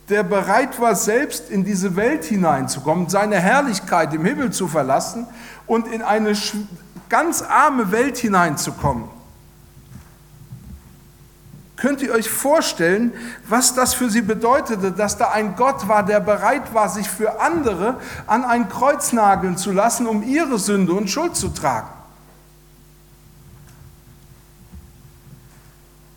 der 0.09 0.23
bereit 0.23 0.79
war, 0.79 0.95
selbst 0.95 1.49
in 1.49 1.63
diese 1.63 1.95
Welt 1.95 2.25
hineinzukommen, 2.25 3.09
seine 3.09 3.37
Herrlichkeit 3.37 4.13
im 4.13 4.25
Himmel 4.25 4.51
zu 4.51 4.67
verlassen 4.67 5.27
und 5.67 5.87
in 5.87 6.01
eine 6.01 6.33
ganz 7.09 7.41
arme 7.41 7.91
Welt 7.91 8.17
hineinzukommen. 8.17 9.05
Könnt 11.77 12.01
ihr 12.01 12.11
euch 12.11 12.29
vorstellen, 12.29 13.13
was 13.47 13.73
das 13.73 13.93
für 13.93 14.09
sie 14.09 14.21
bedeutete, 14.21 14.91
dass 14.91 15.17
da 15.17 15.29
ein 15.29 15.55
Gott 15.55 15.87
war, 15.87 16.03
der 16.03 16.19
bereit 16.19 16.73
war, 16.73 16.89
sich 16.89 17.09
für 17.09 17.39
andere 17.39 17.95
an 18.27 18.43
ein 18.43 18.67
Kreuz 18.67 19.13
nageln 19.13 19.55
zu 19.55 19.71
lassen, 19.71 20.05
um 20.05 20.21
ihre 20.21 20.59
Sünde 20.59 20.91
und 20.91 21.09
Schuld 21.09 21.37
zu 21.37 21.49
tragen? 21.49 21.87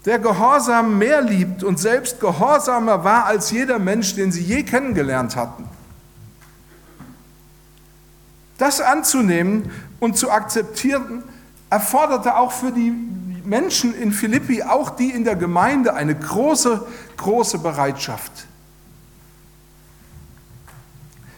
Der 0.04 0.18
Gehorsam 0.18 0.98
mehr 0.98 1.22
liebt 1.22 1.62
und 1.62 1.78
selbst 1.78 2.18
gehorsamer 2.18 3.04
war 3.04 3.26
als 3.26 3.50
jeder 3.50 3.78
Mensch, 3.78 4.14
den 4.14 4.32
sie 4.32 4.42
je 4.42 4.64
kennengelernt 4.64 5.36
hatten. 5.36 5.68
Das 8.58 8.80
anzunehmen 8.80 9.70
und 10.00 10.16
zu 10.16 10.30
akzeptieren, 10.30 11.22
erforderte 11.70 12.36
auch 12.36 12.52
für 12.52 12.70
die 12.70 12.92
Menschen 13.44 13.94
in 13.94 14.12
Philippi, 14.12 14.62
auch 14.62 14.90
die 14.90 15.10
in 15.10 15.24
der 15.24 15.36
Gemeinde, 15.36 15.94
eine 15.94 16.14
große, 16.14 16.86
große 17.16 17.58
Bereitschaft. 17.58 18.46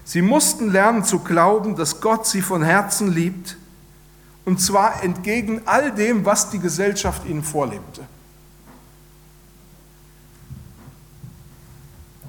Sie 0.04 0.23
mussten 0.23 0.71
lernen 0.71 1.04
zu 1.04 1.21
glauben, 1.21 1.76
dass 1.76 2.00
Gott 2.00 2.26
sie 2.26 2.42
von 2.42 2.62
Herzen 2.62 3.12
liebt, 3.12 3.56
und 4.44 4.61
zwar 4.61 5.02
entgegen 5.02 5.62
all 5.64 5.92
dem, 5.92 6.25
was 6.26 6.50
die 6.50 6.59
Gesellschaft 6.59 7.26
ihnen 7.26 7.42
vorlebte. 7.42 8.02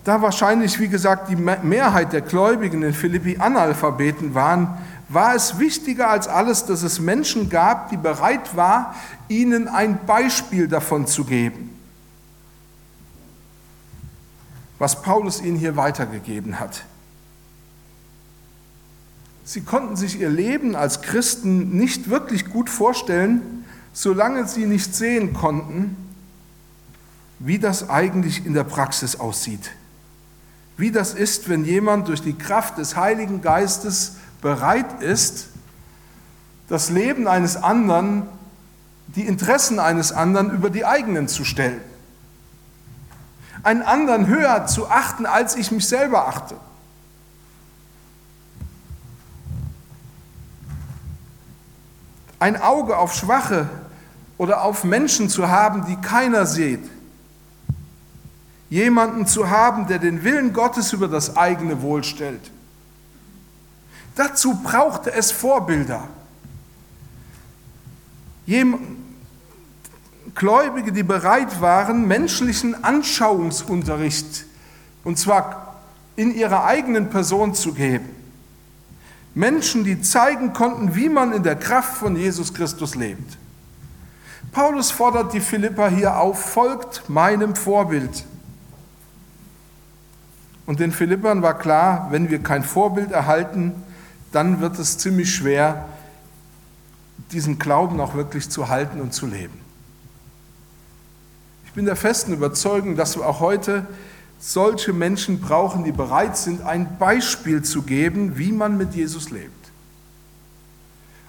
Da 0.05 0.21
wahrscheinlich, 0.21 0.79
wie 0.79 0.87
gesagt, 0.87 1.29
die 1.29 1.35
Mehrheit 1.35 2.13
der 2.13 2.21
Gläubigen 2.21 2.83
in 2.83 2.93
Philippi 2.93 3.37
Analphabeten 3.37 4.35
waren, 4.35 4.77
war 5.09 5.33
es 5.33 5.57
wichtiger 5.57 6.09
als 6.11 6.27
alles, 6.27 6.65
dass 6.65 6.83
es 6.83 6.99
Menschen 6.99 7.49
gab, 7.49 7.89
die 7.89 7.97
bereit 7.97 8.55
waren, 8.55 8.93
ihnen 9.27 9.67
ein 9.67 10.05
Beispiel 10.05 10.67
davon 10.67 11.07
zu 11.07 11.25
geben, 11.25 11.75
was 14.77 15.01
Paulus 15.01 15.41
ihnen 15.41 15.57
hier 15.57 15.75
weitergegeben 15.75 16.59
hat. 16.59 16.85
Sie 19.43 19.61
konnten 19.61 19.95
sich 19.95 20.19
ihr 20.19 20.29
Leben 20.29 20.75
als 20.75 21.01
Christen 21.01 21.77
nicht 21.77 22.11
wirklich 22.11 22.47
gut 22.49 22.69
vorstellen, 22.69 23.65
solange 23.91 24.47
sie 24.47 24.67
nicht 24.67 24.93
sehen 24.93 25.33
konnten, 25.33 25.97
wie 27.39 27.57
das 27.57 27.89
eigentlich 27.89 28.45
in 28.45 28.53
der 28.53 28.63
Praxis 28.65 29.15
aussieht 29.15 29.71
wie 30.77 30.91
das 30.91 31.13
ist, 31.13 31.47
wenn 31.49 31.63
jemand 31.63 32.07
durch 32.07 32.21
die 32.21 32.37
Kraft 32.37 32.77
des 32.77 32.95
Heiligen 32.95 33.41
Geistes 33.41 34.13
bereit 34.41 35.01
ist, 35.01 35.47
das 36.67 36.89
Leben 36.89 37.27
eines 37.27 37.55
anderen, 37.55 38.23
die 39.07 39.25
Interessen 39.25 39.79
eines 39.79 40.11
anderen 40.11 40.51
über 40.51 40.69
die 40.69 40.85
eigenen 40.85 41.27
zu 41.27 41.45
stellen. 41.45 41.79
Einen 43.63 43.83
anderen 43.83 44.27
höher 44.27 44.65
zu 44.67 44.89
achten, 44.89 45.25
als 45.25 45.55
ich 45.55 45.71
mich 45.71 45.87
selber 45.87 46.27
achte. 46.27 46.55
Ein 52.37 52.61
Auge 52.61 52.97
auf 52.97 53.15
Schwache 53.15 53.69
oder 54.37 54.63
auf 54.63 54.83
Menschen 54.83 55.29
zu 55.29 55.49
haben, 55.49 55.85
die 55.85 55.95
keiner 55.95 56.45
sieht 56.45 56.81
jemanden 58.69 59.27
zu 59.27 59.49
haben, 59.49 59.87
der 59.87 59.99
den 59.99 60.23
Willen 60.23 60.53
Gottes 60.53 60.93
über 60.93 61.07
das 61.07 61.37
eigene 61.37 61.81
Wohl 61.81 62.03
stellt. 62.03 62.51
Dazu 64.15 64.55
brauchte 64.63 65.13
es 65.13 65.31
Vorbilder. 65.31 66.07
Gläubige, 70.35 70.91
die 70.91 71.03
bereit 71.03 71.61
waren, 71.61 72.07
menschlichen 72.07 72.83
Anschauungsunterricht, 72.83 74.45
und 75.03 75.17
zwar 75.17 75.81
in 76.15 76.33
ihrer 76.33 76.65
eigenen 76.65 77.09
Person 77.09 77.53
zu 77.55 77.73
geben. 77.73 78.09
Menschen, 79.33 79.83
die 79.83 80.01
zeigen 80.01 80.53
konnten, 80.53 80.95
wie 80.95 81.09
man 81.09 81.33
in 81.33 81.43
der 81.43 81.57
Kraft 81.57 81.97
von 81.97 82.15
Jesus 82.15 82.53
Christus 82.53 82.95
lebt. 82.95 83.37
Paulus 84.51 84.91
fordert 84.91 85.33
die 85.33 85.41
Philippa 85.41 85.89
hier 85.89 86.17
auf, 86.17 86.39
folgt 86.39 87.09
meinem 87.09 87.55
Vorbild. 87.55 88.23
Und 90.65 90.79
den 90.79 90.91
Philippern 90.91 91.41
war 91.41 91.57
klar, 91.57 92.07
wenn 92.09 92.29
wir 92.29 92.39
kein 92.39 92.63
Vorbild 92.63 93.11
erhalten, 93.11 93.73
dann 94.31 94.61
wird 94.61 94.79
es 94.79 94.97
ziemlich 94.97 95.33
schwer, 95.33 95.85
diesen 97.31 97.59
Glauben 97.59 97.99
auch 97.99 98.15
wirklich 98.15 98.49
zu 98.49 98.67
halten 98.67 98.99
und 98.99 99.13
zu 99.13 99.27
leben. 99.27 99.59
Ich 101.65 101.73
bin 101.73 101.85
der 101.85 101.95
festen 101.95 102.33
Überzeugung, 102.33 102.95
dass 102.95 103.17
wir 103.17 103.25
auch 103.25 103.39
heute 103.39 103.85
solche 104.39 104.93
Menschen 104.93 105.39
brauchen, 105.39 105.83
die 105.83 105.91
bereit 105.91 106.37
sind, 106.37 106.61
ein 106.61 106.97
Beispiel 106.97 107.63
zu 107.63 107.83
geben, 107.83 108.37
wie 108.37 108.51
man 108.51 108.77
mit 108.77 108.93
Jesus 108.93 109.29
lebt. 109.29 109.51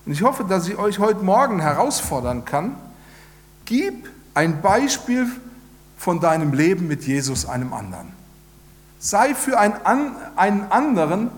Und 0.05 0.13
ich 0.13 0.23
hoffe, 0.23 0.45
dass 0.45 0.69
ich 0.69 0.77
euch 0.77 0.99
heute 0.99 1.25
Morgen 1.25 1.61
herausfordern 1.61 2.45
kann, 2.45 2.77
gib 3.65 4.09
ein 4.35 4.63
Beispiel 4.63 5.27
von 5.97 6.21
deinem 6.21 6.53
Leben 6.53 6.87
mit 6.87 7.05
Jesus 7.05 7.47
einem 7.47 7.73
anderen. 7.73 8.16
Sei 8.99 9.35
für 9.35 9.59
einen 9.59 10.71
anderen 10.71 11.31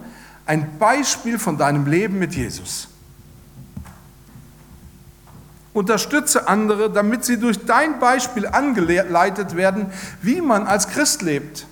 ein 0.46 0.78
Beispiel 0.78 1.38
von 1.38 1.58
deinem 1.58 1.86
Leben 1.86 2.18
mit 2.18 2.34
Jesus. 2.34 2.88
Unterstütze 5.74 6.48
andere, 6.48 6.90
damit 6.90 7.24
sie 7.24 7.38
durch 7.38 7.64
dein 7.66 8.00
Beispiel 8.00 8.46
angeleitet 8.46 9.56
werden, 9.56 9.86
wie 10.22 10.40
man 10.40 10.66
als 10.66 10.88
Christ 10.88 11.22
lebt. 11.22 11.66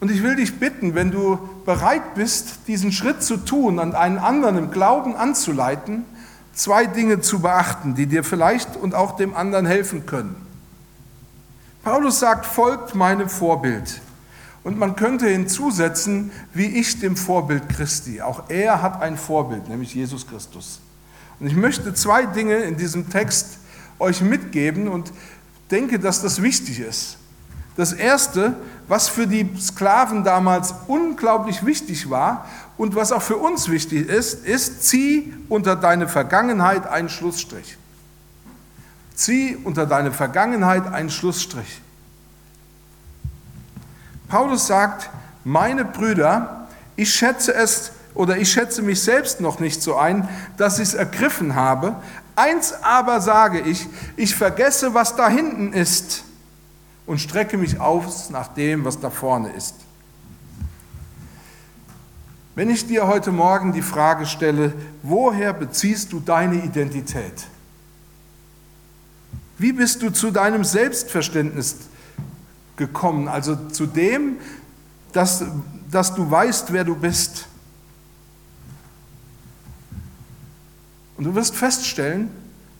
Und 0.00 0.10
ich 0.10 0.22
will 0.22 0.36
dich 0.36 0.58
bitten, 0.58 0.94
wenn 0.94 1.10
du 1.10 1.38
bereit 1.64 2.14
bist, 2.14 2.66
diesen 2.66 2.92
Schritt 2.92 3.22
zu 3.22 3.36
tun 3.36 3.78
und 3.78 3.94
einen 3.94 4.18
anderen 4.18 4.56
im 4.56 4.70
Glauben 4.70 5.16
anzuleiten, 5.16 6.04
zwei 6.54 6.86
Dinge 6.86 7.20
zu 7.20 7.40
beachten, 7.40 7.94
die 7.94 8.06
dir 8.06 8.24
vielleicht 8.24 8.76
und 8.76 8.94
auch 8.94 9.16
dem 9.16 9.34
anderen 9.34 9.66
helfen 9.66 10.06
können. 10.06 10.45
Paulus 11.86 12.18
sagt, 12.18 12.46
folgt 12.46 12.96
meinem 12.96 13.28
Vorbild. 13.28 14.00
Und 14.64 14.76
man 14.76 14.96
könnte 14.96 15.28
hinzusetzen, 15.28 16.32
wie 16.52 16.66
ich 16.66 16.98
dem 16.98 17.16
Vorbild 17.16 17.68
Christi. 17.68 18.20
Auch 18.20 18.42
er 18.48 18.82
hat 18.82 19.00
ein 19.02 19.16
Vorbild, 19.16 19.68
nämlich 19.68 19.94
Jesus 19.94 20.26
Christus. 20.26 20.80
Und 21.38 21.46
ich 21.46 21.54
möchte 21.54 21.94
zwei 21.94 22.26
Dinge 22.26 22.56
in 22.56 22.76
diesem 22.76 23.08
Text 23.08 23.58
euch 24.00 24.20
mitgeben 24.20 24.88
und 24.88 25.12
denke, 25.70 26.00
dass 26.00 26.22
das 26.22 26.42
wichtig 26.42 26.80
ist. 26.80 27.18
Das 27.76 27.92
Erste, 27.92 28.56
was 28.88 29.08
für 29.08 29.28
die 29.28 29.48
Sklaven 29.56 30.24
damals 30.24 30.74
unglaublich 30.88 31.64
wichtig 31.64 32.10
war 32.10 32.48
und 32.76 32.96
was 32.96 33.12
auch 33.12 33.22
für 33.22 33.36
uns 33.36 33.68
wichtig 33.68 34.08
ist, 34.08 34.44
ist, 34.44 34.82
zieh 34.88 35.32
unter 35.48 35.76
deine 35.76 36.08
Vergangenheit 36.08 36.84
einen 36.84 37.08
Schlussstrich. 37.08 37.78
Zieh 39.16 39.56
unter 39.64 39.86
deine 39.86 40.12
Vergangenheit 40.12 40.86
einen 40.86 41.10
Schlussstrich. 41.10 41.80
Paulus 44.28 44.68
sagt, 44.68 45.10
meine 45.42 45.84
Brüder, 45.84 46.68
ich 46.94 47.12
schätze 47.12 47.52
es 47.52 47.90
oder 48.14 48.36
ich 48.36 48.52
schätze 48.52 48.82
mich 48.82 49.02
selbst 49.02 49.40
noch 49.40 49.58
nicht 49.58 49.82
so 49.82 49.96
ein, 49.96 50.28
dass 50.56 50.78
ich 50.78 50.88
es 50.88 50.94
ergriffen 50.94 51.56
habe, 51.56 51.96
Eins 52.36 52.74
aber 52.82 53.22
sage 53.22 53.60
ich, 53.60 53.88
ich 54.14 54.36
vergesse, 54.36 54.92
was 54.92 55.16
da 55.16 55.26
hinten 55.26 55.72
ist 55.72 56.22
und 57.06 57.18
strecke 57.18 57.56
mich 57.56 57.80
aus 57.80 58.28
nach 58.28 58.48
dem, 58.48 58.84
was 58.84 59.00
da 59.00 59.08
vorne 59.08 59.52
ist. 59.52 59.74
Wenn 62.54 62.68
ich 62.68 62.86
dir 62.86 63.06
heute 63.06 63.32
Morgen 63.32 63.72
die 63.72 63.82
Frage 63.82 64.26
stelle, 64.26 64.74
woher 65.02 65.54
beziehst 65.54 66.12
du 66.12 66.20
deine 66.20 66.62
Identität? 66.62 67.46
Wie 69.58 69.72
bist 69.72 70.02
du 70.02 70.10
zu 70.10 70.30
deinem 70.30 70.64
Selbstverständnis 70.64 71.76
gekommen, 72.76 73.28
also 73.28 73.56
zu 73.68 73.86
dem, 73.86 74.36
dass, 75.12 75.44
dass 75.90 76.14
du 76.14 76.30
weißt, 76.30 76.72
wer 76.72 76.84
du 76.84 76.94
bist? 76.94 77.46
Und 81.16 81.24
du 81.24 81.34
wirst 81.34 81.56
feststellen, 81.56 82.30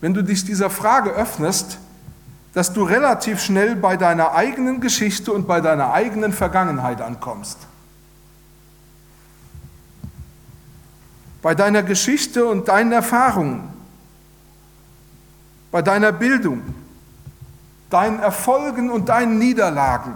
wenn 0.01 0.13
du 0.13 0.23
dich 0.23 0.45
dieser 0.45 0.69
Frage 0.69 1.11
öffnest, 1.11 1.79
dass 2.53 2.73
du 2.73 2.85
relativ 2.85 3.43
schnell 3.43 3.77
bei 3.77 3.97
deiner 3.97 4.33
eigenen 4.33 4.81
Geschichte 4.81 5.33
und 5.33 5.47
bei 5.47 5.61
deiner 5.61 5.93
eigenen 5.93 6.33
Vergangenheit 6.33 7.01
ankommst. 7.01 7.59
Bei 11.43 11.55
deiner 11.55 11.83
Geschichte 11.83 12.47
und 12.47 12.69
deinen 12.69 12.93
Erfahrungen, 12.93 13.76
bei 15.77 15.83
deiner 15.83 16.11
Bildung, 16.11 16.63
deinen 17.91 18.19
Erfolgen 18.19 18.89
und 18.89 19.11
deinen 19.11 19.39
Niederlagen. 19.39 20.15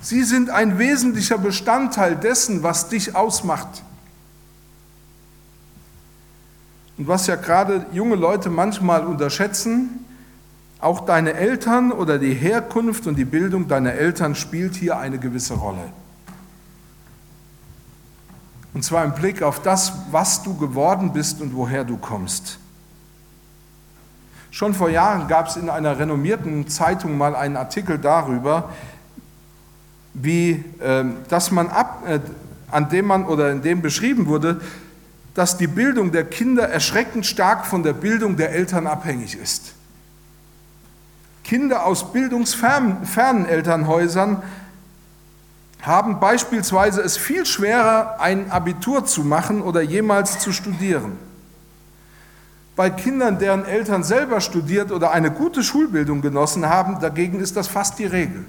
Sie 0.00 0.24
sind 0.24 0.50
ein 0.50 0.80
wesentlicher 0.80 1.38
Bestandteil 1.38 2.16
dessen, 2.16 2.64
was 2.64 2.88
dich 2.88 3.14
ausmacht. 3.14 3.84
Und 6.96 7.06
was 7.06 7.28
ja 7.28 7.36
gerade 7.36 7.86
junge 7.92 8.16
Leute 8.16 8.50
manchmal 8.50 9.06
unterschätzen, 9.06 10.04
auch 10.80 11.02
deine 11.06 11.34
Eltern 11.34 11.92
oder 11.92 12.18
die 12.18 12.34
Herkunft 12.34 13.06
und 13.06 13.14
die 13.14 13.24
Bildung 13.24 13.68
deiner 13.68 13.92
Eltern 13.92 14.34
spielt 14.34 14.74
hier 14.74 14.98
eine 14.98 15.20
gewisse 15.20 15.54
Rolle. 15.54 15.92
Und 18.74 18.82
zwar 18.82 19.04
im 19.04 19.12
Blick 19.12 19.40
auf 19.40 19.62
das, 19.62 19.92
was 20.10 20.42
du 20.42 20.56
geworden 20.56 21.12
bist 21.12 21.40
und 21.40 21.54
woher 21.54 21.84
du 21.84 21.96
kommst. 21.96 22.58
Schon 24.58 24.74
vor 24.74 24.90
Jahren 24.90 25.28
gab 25.28 25.46
es 25.46 25.54
in 25.54 25.70
einer 25.70 26.00
renommierten 26.00 26.66
Zeitung 26.66 27.16
mal 27.16 27.36
einen 27.36 27.56
Artikel 27.56 27.96
darüber, 27.96 28.70
wie 30.14 30.64
äh, 30.80 31.04
dass 31.28 31.52
man 31.52 31.68
ab, 31.68 32.02
äh, 32.08 32.18
an 32.68 32.88
dem 32.88 33.06
man 33.06 33.24
oder 33.24 33.52
in 33.52 33.62
dem 33.62 33.82
beschrieben 33.82 34.26
wurde, 34.26 34.60
dass 35.34 35.58
die 35.58 35.68
Bildung 35.68 36.10
der 36.10 36.24
Kinder 36.24 36.68
erschreckend 36.68 37.24
stark 37.24 37.66
von 37.66 37.84
der 37.84 37.92
Bildung 37.92 38.36
der 38.36 38.50
Eltern 38.50 38.88
abhängig 38.88 39.36
ist. 39.36 39.74
Kinder 41.44 41.86
aus 41.86 42.12
bildungsfernen 42.12 43.46
Elternhäusern 43.46 44.42
haben 45.82 46.18
beispielsweise 46.18 47.00
es 47.00 47.16
viel 47.16 47.46
schwerer, 47.46 48.18
ein 48.18 48.50
Abitur 48.50 49.04
zu 49.04 49.22
machen 49.22 49.62
oder 49.62 49.82
jemals 49.82 50.40
zu 50.40 50.52
studieren. 50.52 51.27
Bei 52.78 52.90
Kindern, 52.90 53.40
deren 53.40 53.64
Eltern 53.64 54.04
selber 54.04 54.40
studiert 54.40 54.92
oder 54.92 55.10
eine 55.10 55.32
gute 55.32 55.64
Schulbildung 55.64 56.20
genossen 56.22 56.68
haben, 56.68 57.00
dagegen 57.00 57.40
ist 57.40 57.56
das 57.56 57.66
fast 57.66 57.98
die 57.98 58.04
Regel. 58.04 58.44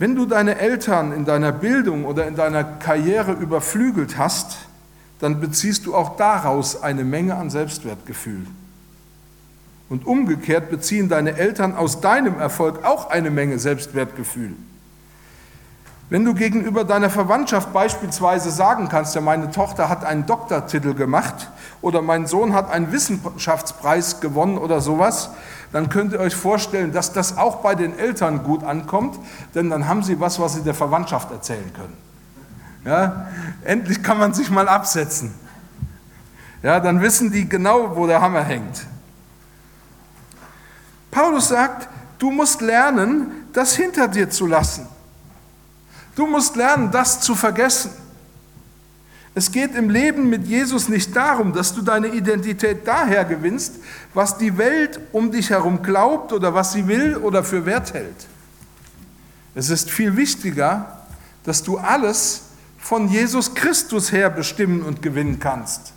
Wenn 0.00 0.16
du 0.16 0.26
deine 0.26 0.58
Eltern 0.58 1.12
in 1.12 1.24
deiner 1.24 1.52
Bildung 1.52 2.06
oder 2.06 2.26
in 2.26 2.34
deiner 2.34 2.64
Karriere 2.64 3.34
überflügelt 3.34 4.18
hast, 4.18 4.56
dann 5.20 5.38
beziehst 5.38 5.86
du 5.86 5.94
auch 5.94 6.16
daraus 6.16 6.82
eine 6.82 7.04
Menge 7.04 7.36
an 7.36 7.48
Selbstwertgefühl. 7.48 8.44
Und 9.88 10.08
umgekehrt 10.08 10.70
beziehen 10.70 11.08
deine 11.08 11.36
Eltern 11.36 11.76
aus 11.76 12.00
deinem 12.00 12.40
Erfolg 12.40 12.84
auch 12.84 13.10
eine 13.10 13.30
Menge 13.30 13.60
Selbstwertgefühl. 13.60 14.54
Wenn 16.08 16.24
du 16.24 16.34
gegenüber 16.34 16.84
deiner 16.84 17.10
Verwandtschaft 17.10 17.72
beispielsweise 17.72 18.50
sagen 18.50 18.88
kannst, 18.88 19.16
ja, 19.16 19.20
meine 19.20 19.50
Tochter 19.50 19.88
hat 19.88 20.04
einen 20.04 20.24
Doktortitel 20.24 20.94
gemacht 20.94 21.50
oder 21.82 22.00
mein 22.00 22.26
Sohn 22.28 22.54
hat 22.54 22.70
einen 22.70 22.92
Wissenschaftspreis 22.92 24.20
gewonnen 24.20 24.56
oder 24.56 24.80
sowas, 24.80 25.30
dann 25.72 25.88
könnt 25.88 26.12
ihr 26.12 26.20
euch 26.20 26.36
vorstellen, 26.36 26.92
dass 26.92 27.12
das 27.12 27.36
auch 27.36 27.56
bei 27.56 27.74
den 27.74 27.98
Eltern 27.98 28.44
gut 28.44 28.62
ankommt, 28.62 29.18
denn 29.56 29.68
dann 29.68 29.88
haben 29.88 30.04
sie 30.04 30.20
was, 30.20 30.38
was 30.38 30.54
sie 30.54 30.62
der 30.62 30.74
Verwandtschaft 30.74 31.32
erzählen 31.32 31.72
können. 31.72 31.96
Ja, 32.84 33.26
endlich 33.64 34.00
kann 34.00 34.18
man 34.18 34.32
sich 34.32 34.48
mal 34.48 34.68
absetzen. 34.68 35.34
Ja, 36.62 36.78
dann 36.78 37.00
wissen 37.00 37.32
die 37.32 37.48
genau, 37.48 37.96
wo 37.96 38.06
der 38.06 38.20
Hammer 38.20 38.44
hängt. 38.44 38.86
Paulus 41.10 41.48
sagt, 41.48 41.88
du 42.20 42.30
musst 42.30 42.60
lernen, 42.60 43.48
das 43.52 43.74
hinter 43.74 44.06
dir 44.06 44.30
zu 44.30 44.46
lassen. 44.46 44.86
Du 46.16 46.26
musst 46.26 46.56
lernen, 46.56 46.90
das 46.90 47.20
zu 47.20 47.36
vergessen. 47.36 47.90
Es 49.34 49.52
geht 49.52 49.74
im 49.74 49.90
Leben 49.90 50.30
mit 50.30 50.46
Jesus 50.46 50.88
nicht 50.88 51.14
darum, 51.14 51.52
dass 51.52 51.74
du 51.74 51.82
deine 51.82 52.08
Identität 52.08 52.86
daher 52.86 53.26
gewinnst, 53.26 53.74
was 54.14 54.38
die 54.38 54.56
Welt 54.56 54.98
um 55.12 55.30
dich 55.30 55.50
herum 55.50 55.82
glaubt 55.82 56.32
oder 56.32 56.54
was 56.54 56.72
sie 56.72 56.88
will 56.88 57.16
oder 57.16 57.44
für 57.44 57.66
wert 57.66 57.92
hält. 57.92 58.26
Es 59.54 59.68
ist 59.68 59.90
viel 59.90 60.16
wichtiger, 60.16 61.04
dass 61.44 61.62
du 61.62 61.76
alles 61.76 62.44
von 62.78 63.08
Jesus 63.08 63.54
Christus 63.54 64.10
her 64.10 64.30
bestimmen 64.30 64.82
und 64.82 65.02
gewinnen 65.02 65.38
kannst. 65.38 65.92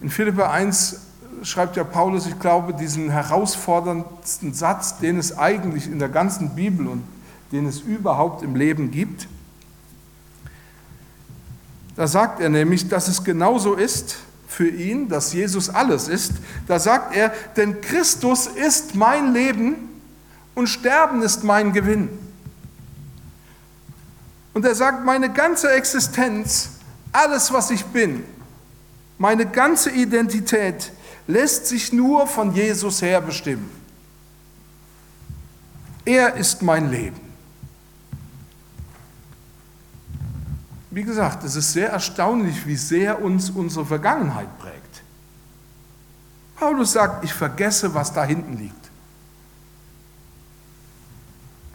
In 0.00 0.10
Philippa 0.10 0.52
1 0.52 1.00
schreibt 1.42 1.76
ja 1.76 1.84
Paulus, 1.84 2.26
ich 2.26 2.38
glaube, 2.38 2.74
diesen 2.74 3.10
herausforderndsten 3.10 4.54
Satz, 4.54 4.98
den 4.98 5.18
es 5.18 5.36
eigentlich 5.36 5.86
in 5.86 5.98
der 5.98 6.08
ganzen 6.08 6.54
Bibel 6.54 6.86
und 6.86 7.02
den 7.52 7.66
es 7.66 7.80
überhaupt 7.80 8.42
im 8.42 8.56
Leben 8.56 8.90
gibt. 8.90 9.28
Da 11.96 12.06
sagt 12.06 12.40
er 12.40 12.48
nämlich, 12.48 12.88
dass 12.88 13.08
es 13.08 13.24
genauso 13.24 13.74
ist 13.74 14.16
für 14.46 14.68
ihn, 14.68 15.08
dass 15.08 15.32
Jesus 15.32 15.68
alles 15.68 16.08
ist. 16.08 16.32
Da 16.66 16.78
sagt 16.78 17.14
er, 17.16 17.32
denn 17.56 17.80
Christus 17.80 18.46
ist 18.46 18.94
mein 18.94 19.32
Leben 19.32 19.74
und 20.54 20.68
Sterben 20.68 21.22
ist 21.22 21.44
mein 21.44 21.72
Gewinn. 21.72 22.08
Und 24.54 24.64
er 24.64 24.74
sagt, 24.74 25.04
meine 25.04 25.32
ganze 25.32 25.70
Existenz, 25.70 26.70
alles, 27.12 27.52
was 27.52 27.70
ich 27.70 27.84
bin, 27.86 28.24
meine 29.18 29.46
ganze 29.46 29.90
Identität 29.90 30.92
lässt 31.28 31.66
sich 31.66 31.92
nur 31.92 32.26
von 32.26 32.52
Jesus 32.52 33.00
her 33.02 33.20
bestimmen. 33.20 33.70
Er 36.04 36.34
ist 36.34 36.62
mein 36.62 36.90
Leben. 36.90 37.20
Wie 40.90 41.02
gesagt, 41.02 41.44
es 41.44 41.54
ist 41.54 41.72
sehr 41.74 41.90
erstaunlich, 41.90 42.66
wie 42.66 42.76
sehr 42.76 43.22
uns 43.22 43.50
unsere 43.50 43.84
Vergangenheit 43.84 44.58
prägt. 44.58 45.02
Paulus 46.56 46.92
sagt, 46.92 47.22
ich 47.24 47.32
vergesse, 47.32 47.94
was 47.94 48.12
da 48.12 48.24
hinten 48.24 48.56
liegt. 48.56 48.74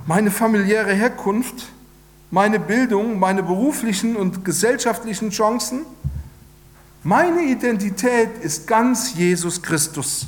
Meine 0.07 0.31
familiäre 0.31 0.93
Herkunft, 0.93 1.67
meine 2.31 2.59
Bildung, 2.59 3.19
meine 3.19 3.43
beruflichen 3.43 4.15
und 4.15 4.43
gesellschaftlichen 4.43 5.29
Chancen, 5.29 5.85
meine 7.03 7.43
Identität 7.43 8.37
ist 8.41 8.65
ganz 8.65 9.13
Jesus 9.13 9.61
Christus. 9.61 10.27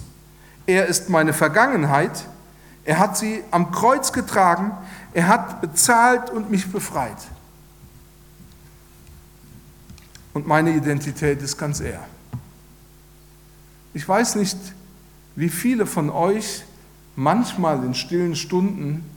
Er 0.65 0.87
ist 0.87 1.09
meine 1.09 1.33
Vergangenheit. 1.33 2.25
Er 2.83 2.99
hat 2.99 3.17
sie 3.17 3.43
am 3.51 3.71
Kreuz 3.71 4.11
getragen. 4.11 4.71
Er 5.13 5.27
hat 5.27 5.61
bezahlt 5.61 6.29
und 6.29 6.51
mich 6.51 6.71
befreit. 6.71 7.17
Und 10.33 10.47
meine 10.47 10.75
Identität 10.75 11.41
ist 11.41 11.57
ganz 11.57 11.79
er. 11.79 12.05
Ich 13.93 14.07
weiß 14.07 14.35
nicht, 14.35 14.57
wie 15.37 15.47
viele 15.47 15.85
von 15.85 16.09
euch 16.09 16.65
manchmal 17.15 17.83
in 17.85 17.93
stillen 17.93 18.35
Stunden 18.35 19.09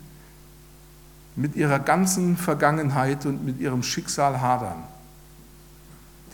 mit 1.34 1.56
ihrer 1.56 1.80
ganzen 1.80 2.36
Vergangenheit 2.36 3.26
und 3.26 3.44
mit 3.44 3.58
ihrem 3.58 3.82
Schicksal 3.82 4.40
hadern. 4.40 4.84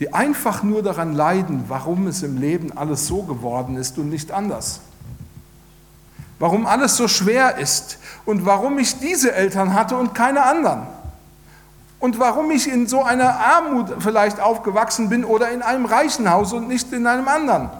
Die 0.00 0.12
einfach 0.12 0.62
nur 0.62 0.82
daran 0.82 1.14
leiden, 1.14 1.64
warum 1.68 2.06
es 2.06 2.22
im 2.22 2.36
Leben 2.38 2.76
alles 2.76 3.06
so 3.06 3.22
geworden 3.22 3.76
ist 3.76 3.98
und 3.98 4.08
nicht 4.08 4.32
anders. 4.32 4.80
Warum 6.38 6.66
alles 6.66 6.96
so 6.96 7.06
schwer 7.06 7.58
ist 7.58 7.98
und 8.24 8.44
warum 8.44 8.78
ich 8.78 8.98
diese 8.98 9.32
Eltern 9.32 9.74
hatte 9.74 9.96
und 9.96 10.14
keine 10.14 10.44
anderen 10.44 10.86
und 12.04 12.18
warum 12.18 12.50
ich 12.50 12.68
in 12.68 12.86
so 12.86 13.02
einer 13.02 13.40
Armut 13.40 13.94
vielleicht 14.00 14.38
aufgewachsen 14.38 15.08
bin 15.08 15.24
oder 15.24 15.50
in 15.50 15.62
einem 15.62 15.86
reichen 15.86 16.30
Haus 16.30 16.52
und 16.52 16.68
nicht 16.68 16.92
in 16.92 17.06
einem 17.06 17.28
anderen. 17.28 17.70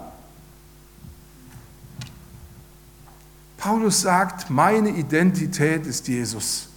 Paulus 3.57 4.01
sagt, 4.01 4.49
meine 4.49 4.89
Identität 4.89 5.85
ist 5.85 6.07
Jesus. 6.07 6.69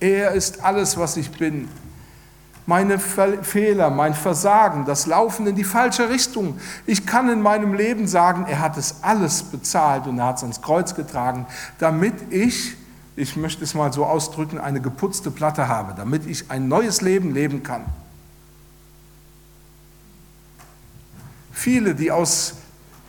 Er 0.00 0.32
ist 0.32 0.62
alles, 0.62 0.96
was 0.96 1.18
ich 1.18 1.30
bin. 1.30 1.68
Meine 2.66 2.98
Fehler, 2.98 3.90
mein 3.90 4.14
Versagen, 4.14 4.86
das 4.86 5.06
Laufen 5.06 5.46
in 5.46 5.54
die 5.54 5.64
falsche 5.64 6.08
Richtung. 6.08 6.58
Ich 6.86 7.06
kann 7.06 7.28
in 7.28 7.42
meinem 7.42 7.74
Leben 7.74 8.06
sagen, 8.06 8.46
er 8.48 8.60
hat 8.60 8.78
es 8.78 8.96
alles 9.02 9.42
bezahlt 9.42 10.06
und 10.06 10.18
er 10.18 10.26
hat 10.26 10.36
es 10.36 10.42
ans 10.42 10.62
Kreuz 10.62 10.94
getragen, 10.94 11.46
damit 11.78 12.32
ich, 12.32 12.76
ich 13.16 13.36
möchte 13.36 13.62
es 13.64 13.74
mal 13.74 13.92
so 13.92 14.06
ausdrücken, 14.06 14.58
eine 14.58 14.80
geputzte 14.80 15.30
Platte 15.30 15.68
habe, 15.68 15.92
damit 15.94 16.26
ich 16.26 16.50
ein 16.50 16.68
neues 16.68 17.02
Leben 17.02 17.34
leben 17.34 17.62
kann. 17.62 17.84
Viele, 21.52 21.94
die 21.94 22.10
aus 22.10 22.54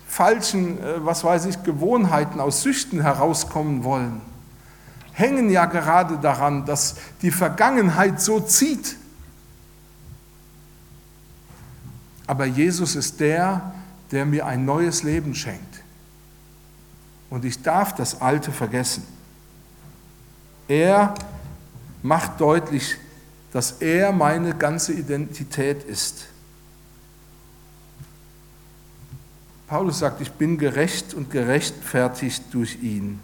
falschen, 0.08 0.78
äh, 0.82 1.06
was 1.06 1.24
weiß 1.24 1.46
ich, 1.46 1.64
Gewohnheiten, 1.64 2.40
aus 2.40 2.62
Süchten 2.62 3.02
herauskommen 3.02 3.84
wollen, 3.84 4.22
hängen 5.14 5.50
ja 5.50 5.66
gerade 5.66 6.18
daran, 6.18 6.66
dass 6.66 6.96
die 7.22 7.32
Vergangenheit 7.32 8.22
so 8.22 8.42
zieht. 8.42 8.98
Aber 12.28 12.46
Jesus 12.46 12.96
ist 12.96 13.20
der, 13.20 13.74
der 14.12 14.26
mir 14.26 14.46
ein 14.46 14.66
neues 14.66 15.04
Leben 15.04 15.36
schenkt. 15.36 15.84
Und 17.30 17.46
ich 17.46 17.62
darf 17.62 17.96
das 17.96 18.22
Alte 18.22 18.52
vergessen. 18.52 19.04
Er 20.68 21.14
macht 22.02 22.40
deutlich, 22.40 22.98
dass 23.52 23.74
er 23.74 24.12
meine 24.12 24.56
ganze 24.56 24.94
Identität 24.94 25.84
ist. 25.84 26.26
Paulus 29.68 30.00
sagt, 30.00 30.22
ich 30.22 30.32
bin 30.32 30.58
gerecht 30.58 31.14
und 31.14 31.32
gerechtfertigt 31.32 32.44
durch 32.52 32.78
ihn. 32.82 33.20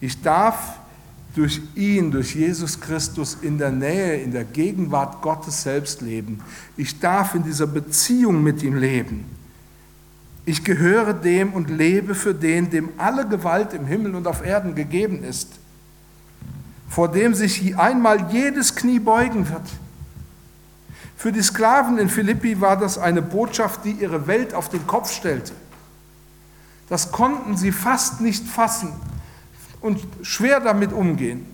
Ich 0.00 0.20
darf 0.20 0.78
durch 1.34 1.60
ihn, 1.74 2.10
durch 2.10 2.34
Jesus 2.34 2.80
Christus 2.80 3.38
in 3.40 3.58
der 3.58 3.70
Nähe, 3.70 4.16
in 4.16 4.32
der 4.32 4.44
Gegenwart 4.44 5.22
Gottes 5.22 5.62
selbst 5.62 6.00
leben. 6.00 6.40
Ich 6.76 6.98
darf 6.98 7.34
in 7.34 7.44
dieser 7.44 7.66
Beziehung 7.66 8.42
mit 8.42 8.62
ihm 8.62 8.76
leben. 8.76 9.24
Ich 10.44 10.64
gehöre 10.64 11.12
dem 11.14 11.52
und 11.52 11.70
lebe 11.70 12.14
für 12.14 12.34
den, 12.34 12.70
dem 12.70 12.88
alle 12.96 13.28
Gewalt 13.28 13.72
im 13.74 13.86
Himmel 13.86 14.16
und 14.16 14.26
auf 14.26 14.44
Erden 14.44 14.74
gegeben 14.74 15.22
ist, 15.22 15.48
vor 16.88 17.08
dem 17.08 17.34
sich 17.34 17.78
einmal 17.78 18.32
jedes 18.32 18.74
Knie 18.74 18.98
beugen 18.98 19.48
wird. 19.48 19.68
Für 21.16 21.30
die 21.30 21.42
Sklaven 21.42 21.98
in 21.98 22.08
Philippi 22.08 22.60
war 22.60 22.76
das 22.76 22.98
eine 22.98 23.22
Botschaft, 23.22 23.84
die 23.84 23.92
ihre 23.92 24.26
Welt 24.26 24.54
auf 24.54 24.70
den 24.70 24.84
Kopf 24.86 25.12
stellte. 25.12 25.52
Das 26.88 27.12
konnten 27.12 27.56
sie 27.56 27.70
fast 27.70 28.20
nicht 28.20 28.48
fassen 28.48 28.92
und 29.80 30.00
schwer 30.22 30.60
damit 30.60 30.92
umgehen. 30.92 31.46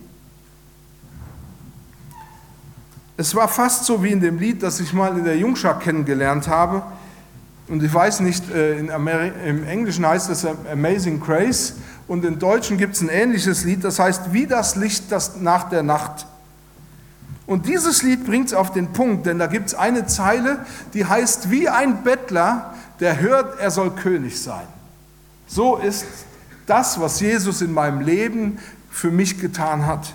Es 3.15 3.33
war 3.33 3.47
fast 3.47 3.85
so 3.85 4.03
wie 4.03 4.11
in 4.11 4.21
dem 4.21 4.37
Lied, 4.37 4.61
das 4.61 4.79
ich 4.79 4.93
mal 4.93 5.17
in 5.17 5.25
der 5.25 5.37
Jungschar 5.37 5.79
kennengelernt 5.79 6.47
habe. 6.47 6.83
Und 7.67 7.83
ich 7.83 7.93
weiß 7.93 8.19
nicht, 8.19 8.49
äh, 8.51 8.77
im 8.77 9.67
Englischen 9.67 10.05
heißt 10.05 10.29
es 10.29 10.45
Amazing 10.45 11.19
Grace 11.19 11.75
und 12.07 12.23
im 12.23 12.39
Deutschen 12.39 12.77
gibt 12.77 12.95
es 12.95 13.01
ein 13.01 13.09
ähnliches 13.09 13.63
Lied, 13.65 13.83
das 13.83 13.99
heißt 13.99 14.31
Wie 14.31 14.47
das 14.47 14.75
Licht 14.75 15.11
das 15.11 15.37
nach 15.37 15.69
der 15.69 15.83
Nacht. 15.83 16.27
Und 17.45 17.65
dieses 17.65 18.03
Lied 18.03 18.25
bringt 18.25 18.47
es 18.47 18.53
auf 18.53 18.71
den 18.71 18.93
Punkt, 18.93 19.25
denn 19.25 19.39
da 19.39 19.47
gibt 19.47 19.67
es 19.67 19.73
eine 19.73 20.05
Zeile, 20.05 20.65
die 20.93 21.05
heißt 21.05 21.49
Wie 21.49 21.67
ein 21.67 22.03
Bettler, 22.03 22.73
der 22.99 23.19
hört, 23.19 23.59
er 23.59 23.71
soll 23.71 23.91
König 23.91 24.41
sein. 24.41 24.67
So 25.47 25.77
ist 25.77 26.05
das, 26.67 26.99
was 26.99 27.19
Jesus 27.19 27.61
in 27.61 27.73
meinem 27.73 28.01
Leben 28.01 28.59
für 28.91 29.09
mich 29.09 29.39
getan 29.39 29.87
hat. 29.87 30.13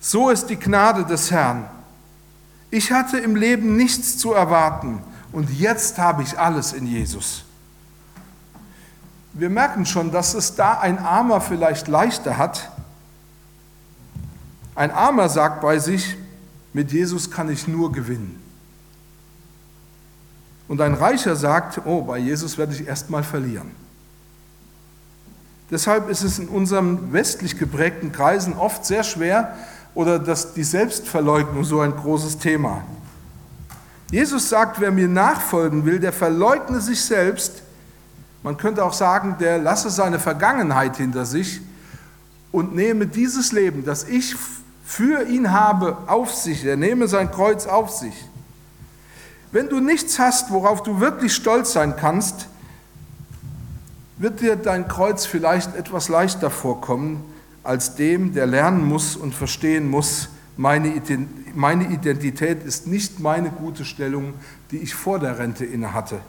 So 0.00 0.30
ist 0.30 0.46
die 0.46 0.58
Gnade 0.58 1.04
des 1.04 1.30
Herrn. 1.30 1.64
Ich 2.70 2.92
hatte 2.92 3.18
im 3.18 3.36
Leben 3.36 3.76
nichts 3.76 4.18
zu 4.18 4.32
erwarten 4.32 5.02
und 5.32 5.50
jetzt 5.50 5.98
habe 5.98 6.22
ich 6.22 6.38
alles 6.38 6.72
in 6.72 6.86
Jesus. 6.86 7.44
Wir 9.32 9.48
merken 9.48 9.86
schon, 9.86 10.10
dass 10.10 10.34
es 10.34 10.54
da 10.54 10.80
ein 10.80 10.98
Armer 10.98 11.40
vielleicht 11.40 11.88
leichter 11.88 12.36
hat. 12.36 12.70
Ein 14.74 14.90
Armer 14.90 15.28
sagt 15.28 15.62
bei 15.62 15.78
sich, 15.78 16.16
mit 16.72 16.92
Jesus 16.92 17.30
kann 17.30 17.48
ich 17.48 17.68
nur 17.68 17.92
gewinnen. 17.92 18.41
Und 20.68 20.80
ein 20.80 20.94
Reicher 20.94 21.36
sagt, 21.36 21.82
oh, 21.84 22.02
bei 22.02 22.18
Jesus 22.18 22.56
werde 22.58 22.72
ich 22.72 22.86
erstmal 22.86 23.22
verlieren. 23.22 23.70
Deshalb 25.70 26.10
ist 26.10 26.22
es 26.22 26.38
in 26.38 26.48
unseren 26.48 27.12
westlich 27.12 27.58
geprägten 27.58 28.12
Kreisen 28.12 28.54
oft 28.54 28.84
sehr 28.84 29.02
schwer 29.04 29.56
oder 29.94 30.18
dass 30.18 30.54
die 30.54 30.64
Selbstverleugnung 30.64 31.64
so 31.64 31.80
ein 31.80 31.96
großes 31.96 32.38
Thema. 32.38 32.82
Jesus 34.10 34.50
sagt, 34.50 34.80
wer 34.80 34.90
mir 34.90 35.08
nachfolgen 35.08 35.86
will, 35.86 35.98
der 35.98 36.12
verleugne 36.12 36.80
sich 36.82 37.02
selbst. 37.02 37.62
Man 38.42 38.58
könnte 38.58 38.84
auch 38.84 38.92
sagen, 38.92 39.36
der 39.40 39.58
lasse 39.58 39.88
seine 39.88 40.18
Vergangenheit 40.18 40.98
hinter 40.98 41.24
sich 41.24 41.62
und 42.50 42.74
nehme 42.74 43.06
dieses 43.06 43.52
Leben, 43.52 43.84
das 43.84 44.04
ich 44.04 44.36
für 44.84 45.26
ihn 45.26 45.52
habe, 45.52 45.96
auf 46.06 46.34
sich. 46.34 46.66
Er 46.66 46.76
nehme 46.76 47.08
sein 47.08 47.30
Kreuz 47.30 47.66
auf 47.66 47.90
sich. 47.90 48.14
Wenn 49.52 49.68
du 49.68 49.80
nichts 49.80 50.18
hast, 50.18 50.50
worauf 50.50 50.82
du 50.82 50.98
wirklich 50.98 51.34
stolz 51.34 51.74
sein 51.74 51.94
kannst, 51.96 52.48
wird 54.16 54.40
dir 54.40 54.56
dein 54.56 54.88
Kreuz 54.88 55.26
vielleicht 55.26 55.76
etwas 55.76 56.08
leichter 56.08 56.50
vorkommen 56.50 57.22
als 57.62 57.94
dem, 57.94 58.32
der 58.32 58.46
lernen 58.46 58.84
muss 58.86 59.14
und 59.14 59.34
verstehen 59.34 59.88
muss, 59.88 60.28
meine 60.56 60.94
Identität 61.88 62.62
ist 62.64 62.86
nicht 62.86 63.20
meine 63.20 63.50
gute 63.50 63.84
Stellung, 63.84 64.34
die 64.70 64.78
ich 64.78 64.94
vor 64.94 65.18
der 65.18 65.38
Rente 65.38 65.64
inne 65.64 65.92
hatte, 65.92 66.20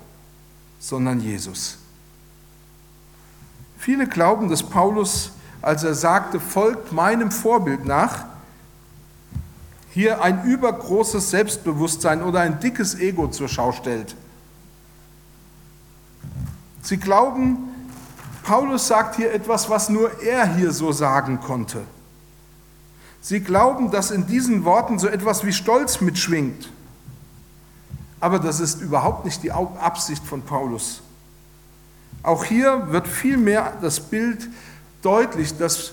sondern 0.80 1.20
Jesus. 1.20 1.78
Viele 3.78 4.08
glauben, 4.08 4.50
dass 4.50 4.64
Paulus, 4.64 5.32
als 5.62 5.84
er 5.84 5.94
sagte, 5.94 6.40
folgt 6.40 6.94
meinem 6.94 7.32
Vorbild 7.32 7.86
nach, 7.86 8.26
hier 9.94 10.24
ein 10.24 10.44
übergroßes 10.44 11.30
Selbstbewusstsein 11.30 12.24
oder 12.24 12.40
ein 12.40 12.60
dickes 12.60 12.96
Ego 12.96 13.28
zur 13.28 13.48
Schau 13.48 13.72
stellt. 13.72 14.16
Sie 16.82 16.98
glauben, 16.98 17.58
Paulus 18.42 18.88
sagt 18.88 19.16
hier 19.16 19.32
etwas, 19.32 19.70
was 19.70 19.90
nur 19.90 20.22
er 20.24 20.56
hier 20.56 20.72
so 20.72 20.92
sagen 20.92 21.40
konnte. 21.40 21.84
Sie 23.22 23.40
glauben, 23.40 23.92
dass 23.92 24.10
in 24.10 24.26
diesen 24.26 24.66
Worten 24.66 24.98
so 24.98 25.08
etwas 25.08 25.46
wie 25.46 25.54
Stolz 25.54 26.02
mitschwingt. 26.02 26.72
Aber 28.20 28.40
das 28.40 28.60
ist 28.60 28.82
überhaupt 28.82 29.26
nicht 29.26 29.44
die 29.44 29.52
Absicht 29.52 30.26
von 30.26 30.42
Paulus. 30.42 31.04
Auch 32.24 32.46
hier 32.46 32.88
wird 32.90 33.08
vielmehr 33.08 33.78
das 33.82 34.00
Bild 34.00 34.50
deutlich, 35.04 35.56
dass 35.58 35.92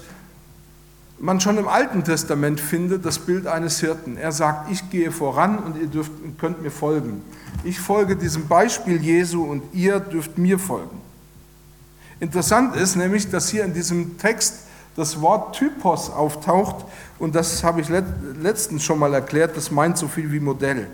man 1.20 1.38
schon 1.38 1.58
im 1.58 1.68
Alten 1.68 2.02
Testament 2.02 2.60
findet, 2.60 3.04
das 3.04 3.18
Bild 3.18 3.46
eines 3.46 3.80
Hirten. 3.80 4.16
Er 4.16 4.32
sagt, 4.32 4.70
ich 4.70 4.90
gehe 4.90 5.12
voran 5.12 5.58
und 5.58 5.80
ihr 5.80 5.86
dürft, 5.86 6.12
könnt 6.38 6.62
mir 6.62 6.70
folgen. 6.70 7.22
Ich 7.62 7.78
folge 7.78 8.16
diesem 8.16 8.48
Beispiel 8.48 9.00
Jesu 9.00 9.44
und 9.44 9.62
ihr 9.74 10.00
dürft 10.00 10.38
mir 10.38 10.58
folgen. 10.58 11.00
Interessant 12.20 12.74
ist 12.74 12.96
nämlich, 12.96 13.30
dass 13.30 13.50
hier 13.50 13.64
in 13.64 13.74
diesem 13.74 14.18
Text 14.18 14.60
das 14.96 15.20
Wort 15.20 15.56
Typos 15.56 16.10
auftaucht 16.10 16.86
und 17.18 17.34
das 17.34 17.62
habe 17.62 17.80
ich 17.80 17.88
letztens 18.42 18.82
schon 18.82 18.98
mal 18.98 19.12
erklärt, 19.14 19.56
das 19.56 19.70
meint 19.70 19.98
so 19.98 20.08
viel 20.08 20.32
wie 20.32 20.40
Modell. 20.40 20.86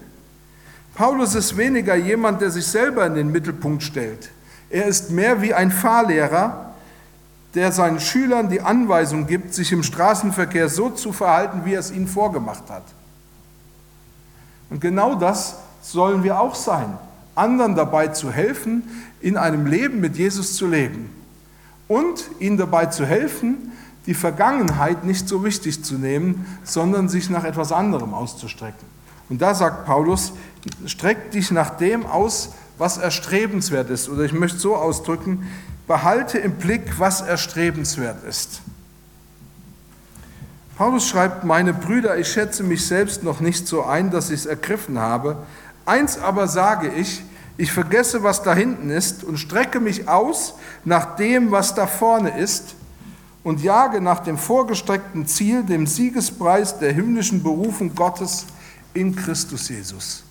Paulus 0.94 1.34
ist 1.34 1.56
weniger 1.56 1.94
jemand, 1.94 2.40
der 2.40 2.50
sich 2.50 2.66
selber 2.66 3.06
in 3.06 3.14
den 3.14 3.30
Mittelpunkt 3.30 3.82
stellt. 3.82 4.30
Er 4.70 4.86
ist 4.86 5.10
mehr 5.10 5.40
wie 5.40 5.54
ein 5.54 5.70
Fahrlehrer, 5.70 6.65
der 7.56 7.72
seinen 7.72 8.00
Schülern 8.00 8.50
die 8.50 8.60
Anweisung 8.60 9.26
gibt, 9.26 9.54
sich 9.54 9.72
im 9.72 9.82
Straßenverkehr 9.82 10.68
so 10.68 10.90
zu 10.90 11.12
verhalten, 11.12 11.62
wie 11.64 11.72
er 11.72 11.80
es 11.80 11.90
ihnen 11.90 12.06
vorgemacht 12.06 12.64
hat. 12.68 12.84
Und 14.68 14.82
genau 14.82 15.14
das 15.14 15.56
sollen 15.80 16.22
wir 16.22 16.38
auch 16.38 16.54
sein, 16.54 16.98
anderen 17.34 17.74
dabei 17.74 18.08
zu 18.08 18.30
helfen, 18.30 18.82
in 19.22 19.38
einem 19.38 19.64
Leben 19.64 20.00
mit 20.00 20.18
Jesus 20.18 20.54
zu 20.54 20.66
leben 20.66 21.08
und 21.88 22.26
ihnen 22.40 22.58
dabei 22.58 22.86
zu 22.86 23.06
helfen, 23.06 23.72
die 24.04 24.14
Vergangenheit 24.14 25.04
nicht 25.04 25.26
so 25.26 25.42
wichtig 25.42 25.82
zu 25.82 25.94
nehmen, 25.94 26.44
sondern 26.62 27.08
sich 27.08 27.30
nach 27.30 27.44
etwas 27.44 27.72
anderem 27.72 28.12
auszustrecken. 28.12 28.86
Und 29.30 29.40
da 29.40 29.54
sagt 29.54 29.86
Paulus, 29.86 30.34
streck 30.84 31.30
dich 31.30 31.50
nach 31.50 31.70
dem 31.70 32.04
aus, 32.04 32.50
was 32.76 32.98
erstrebenswert 32.98 33.88
ist. 33.88 34.10
Oder 34.10 34.24
ich 34.24 34.34
möchte 34.34 34.58
so 34.58 34.76
ausdrücken, 34.76 35.46
behalte 35.86 36.38
im 36.38 36.52
Blick, 36.52 36.98
was 36.98 37.20
erstrebenswert 37.20 38.24
ist. 38.24 38.60
Paulus 40.76 41.08
schreibt, 41.08 41.44
meine 41.44 41.72
Brüder, 41.72 42.18
ich 42.18 42.28
schätze 42.28 42.62
mich 42.62 42.86
selbst 42.86 43.22
noch 43.22 43.40
nicht 43.40 43.66
so 43.66 43.84
ein, 43.84 44.10
dass 44.10 44.28
ich 44.30 44.40
es 44.40 44.46
ergriffen 44.46 44.98
habe. 44.98 45.38
Eins 45.86 46.18
aber 46.18 46.48
sage 46.48 46.88
ich, 46.88 47.22
ich 47.56 47.72
vergesse, 47.72 48.22
was 48.22 48.42
da 48.42 48.54
hinten 48.54 48.90
ist 48.90 49.24
und 49.24 49.38
strecke 49.38 49.80
mich 49.80 50.08
aus 50.08 50.54
nach 50.84 51.16
dem, 51.16 51.50
was 51.50 51.74
da 51.74 51.86
vorne 51.86 52.38
ist 52.38 52.74
und 53.42 53.62
jage 53.62 54.02
nach 54.02 54.18
dem 54.18 54.36
vorgestreckten 54.36 55.26
Ziel, 55.26 55.62
dem 55.62 55.86
Siegespreis 55.86 56.78
der 56.78 56.92
himmlischen 56.92 57.42
Berufung 57.42 57.94
Gottes 57.94 58.44
in 58.92 59.16
Christus 59.16 59.70
Jesus. 59.70 60.25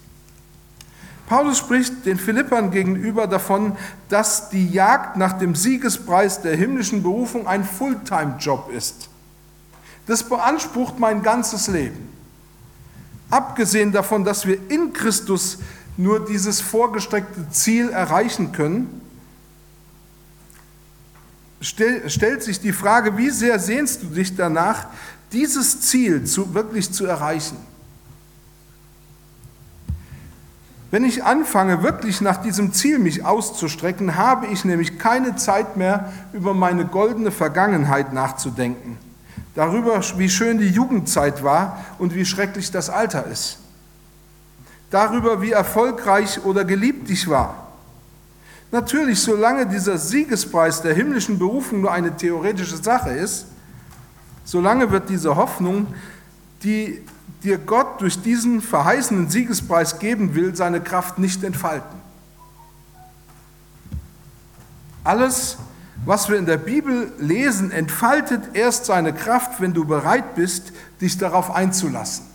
Paulus 1.28 1.58
spricht 1.58 2.06
den 2.06 2.20
Philippern 2.20 2.70
gegenüber 2.70 3.26
davon, 3.26 3.76
dass 4.10 4.50
die 4.50 4.70
Jagd 4.70 5.18
nach 5.18 5.34
dem 5.34 5.56
Siegespreis 5.56 6.42
der 6.42 6.56
himmlischen 6.56 7.02
Berufung 7.02 7.48
ein 7.48 7.64
Fulltime-Job 7.64 8.72
ist. 8.72 9.10
Das 10.06 10.24
beansprucht 10.24 11.00
mein 11.00 11.24
ganzes 11.24 11.68
Leben. 11.68 12.10
Abgesehen 13.32 13.92
davon, 13.92 14.24
dass 14.24 14.46
wir 14.46 14.70
in 14.70 14.94
Christus 14.94 15.58
nur 15.98 16.24
dieses 16.24 16.62
vorgestreckte 16.62 17.50
Ziel 17.50 17.90
erreichen 17.90 18.52
können, 18.52 19.02
stellt 21.60 22.44
sich 22.44 22.60
die 22.60 22.74
Frage, 22.74 23.18
wie 23.18 23.32
sehr 23.32 23.58
sehnst 23.58 24.04
du 24.04 24.08
dich 24.08 24.36
danach, 24.36 24.88
dieses 25.32 25.82
Ziel 25.82 26.26
zu, 26.26 26.54
wirklich 26.54 26.92
zu 26.92 27.08
erreichen? 27.08 27.58
Wenn 30.92 31.04
ich 31.04 31.24
anfange, 31.24 31.84
wirklich 31.84 32.22
nach 32.22 32.38
diesem 32.38 32.72
Ziel 32.72 33.00
mich 33.00 33.26
auszustrecken, 33.26 34.16
habe 34.16 34.48
ich 34.48 34.66
nämlich 34.66 35.00
keine 35.00 35.36
Zeit 35.36 35.78
mehr, 35.78 36.14
über 36.32 36.54
meine 36.54 36.86
goldene 36.86 37.32
Vergangenheit 37.32 38.14
nachzudenken. 38.14 38.98
Darüber, 39.56 40.02
wie 40.18 40.30
schön 40.30 40.60
die 40.60 40.70
Jugendzeit 40.70 41.44
war 41.44 41.84
und 41.98 42.14
wie 42.14 42.26
schrecklich 42.26 42.72
das 42.72 42.90
Alter 42.90 43.26
ist. 43.26 43.60
Darüber, 44.92 45.42
wie 45.42 45.52
erfolgreich 45.52 46.44
oder 46.46 46.64
geliebt 46.64 47.10
ich 47.10 47.28
war. 47.28 47.66
Natürlich, 48.72 49.20
solange 49.20 49.66
dieser 49.66 49.98
Siegespreis 49.98 50.82
der 50.82 50.94
himmlischen 50.94 51.40
Berufung 51.40 51.82
nur 51.82 51.92
eine 51.92 52.16
theoretische 52.16 52.78
Sache 52.78 53.12
ist, 53.12 53.48
solange 54.44 54.92
wird 54.92 55.10
diese 55.10 55.36
Hoffnung, 55.36 55.88
die 56.64 57.02
dir 57.44 57.58
Gott 57.58 58.02
durch 58.02 58.22
diesen 58.22 58.62
verheißenen 58.62 59.30
Siegespreis 59.30 60.00
geben 60.00 60.36
will, 60.36 60.56
seine 60.56 60.82
Kraft 60.82 61.20
nicht 61.20 61.44
entfalten. 61.44 62.00
Alles, 65.04 65.58
was 66.06 66.30
wir 66.30 66.38
in 66.38 66.48
der 66.48 66.58
Bibel 66.58 67.12
lesen, 67.20 67.72
entfaltet 67.72 68.56
erst 68.56 68.86
seine 68.86 69.14
Kraft, 69.14 69.62
wenn 69.62 69.74
du 69.74 69.86
bereit 69.86 70.36
bist, 70.36 70.74
dich 71.00 71.18
darauf 71.18 71.52
einzulassen. 71.52 72.26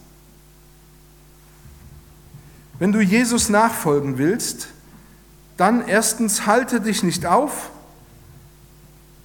Wenn 2.78 2.92
du 2.92 3.00
Jesus 3.00 3.48
nachfolgen 3.48 4.16
willst, 4.18 4.68
dann 5.56 5.86
erstens 5.86 6.46
halte 6.46 6.80
dich 6.80 7.02
nicht 7.02 7.26
auf 7.26 7.70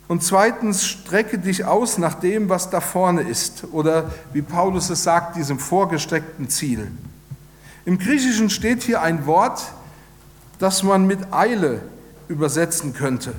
und 0.08 0.24
zweitens, 0.24 0.86
strecke 0.86 1.40
dich 1.40 1.66
aus 1.66 1.98
nach 1.98 2.16
dem, 2.16 2.48
was 2.48 2.70
da 2.70 2.80
vorne 2.80 3.22
ist 3.22 3.64
oder 3.72 4.12
wie 4.34 4.44
Paulus 4.44 4.90
es 4.90 5.04
sagt, 5.04 5.36
diesem 5.36 5.58
vorgestreckten 5.58 6.48
Ziel. 6.50 6.92
Im 7.86 7.98
Griechischen 7.98 8.50
steht 8.50 8.84
hier 8.84 9.02
ein 9.02 9.26
Wort, 9.26 9.64
das 10.60 10.84
man 10.84 11.08
mit 11.08 11.34
Eile 11.34 11.82
übersetzen 12.28 12.94
könnte. 12.94 13.34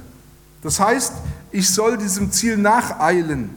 Das 0.63 0.81
heißt, 0.81 1.13
ich 1.53 1.71
soll 1.71 1.99
diesem 1.99 2.33
Ziel 2.33 2.57
nacheilen. 2.57 3.51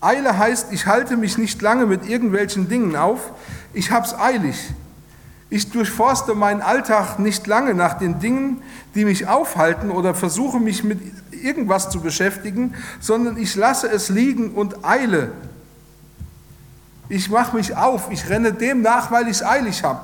Eile 0.00 0.36
heißt, 0.38 0.72
ich 0.72 0.86
halte 0.86 1.16
mich 1.16 1.36
nicht 1.36 1.60
lange 1.60 1.86
mit 1.86 2.08
irgendwelchen 2.08 2.68
Dingen 2.68 2.96
auf, 2.96 3.32
ich 3.74 3.90
hab's 3.90 4.14
eilig. 4.14 4.56
Ich 5.50 5.70
durchforste 5.70 6.34
meinen 6.34 6.62
Alltag 6.62 7.18
nicht 7.18 7.46
lange 7.46 7.74
nach 7.74 7.94
den 7.94 8.18
Dingen, 8.18 8.62
die 8.94 9.04
mich 9.04 9.28
aufhalten 9.28 9.90
oder 9.90 10.14
versuche 10.14 10.58
mich 10.58 10.82
mit 10.82 10.98
irgendwas 11.42 11.90
zu 11.90 12.00
beschäftigen, 12.00 12.74
sondern 13.00 13.36
ich 13.36 13.54
lasse 13.54 13.88
es 13.88 14.08
liegen 14.08 14.52
und 14.52 14.84
eile. 14.84 15.32
Ich 17.08 17.28
mache 17.28 17.56
mich 17.56 17.76
auf, 17.76 18.10
ich 18.10 18.28
renne 18.28 18.52
dem 18.52 18.82
nach, 18.82 19.10
weil 19.10 19.24
ich 19.24 19.36
es 19.36 19.42
eilig 19.42 19.82
habe. 19.82 20.00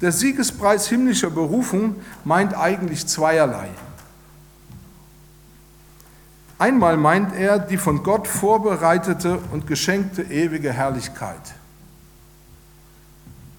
Der 0.00 0.12
Siegespreis 0.12 0.88
himmlischer 0.88 1.30
Berufung 1.30 1.96
meint 2.24 2.56
eigentlich 2.56 3.06
zweierlei. 3.06 3.68
Einmal 6.58 6.96
meint 6.96 7.34
er 7.34 7.58
die 7.58 7.78
von 7.78 8.02
Gott 8.02 8.26
vorbereitete 8.26 9.38
und 9.50 9.66
geschenkte 9.66 10.22
ewige 10.22 10.72
Herrlichkeit. 10.72 11.40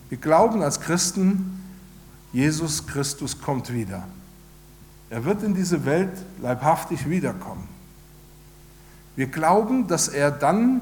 Wir 0.09 0.17
glauben 0.17 0.61
als 0.61 0.81
Christen, 0.81 1.63
Jesus 2.33 2.85
Christus 2.85 3.41
kommt 3.41 3.73
wieder. 3.73 4.07
Er 5.11 5.25
wird 5.25 5.43
in 5.43 5.53
diese 5.53 5.85
Welt 5.85 6.13
leibhaftig 6.41 7.09
wiederkommen. 7.09 7.67
Wir 9.17 9.27
glauben, 9.27 9.87
dass 9.87 10.07
er 10.07 10.31
dann 10.31 10.81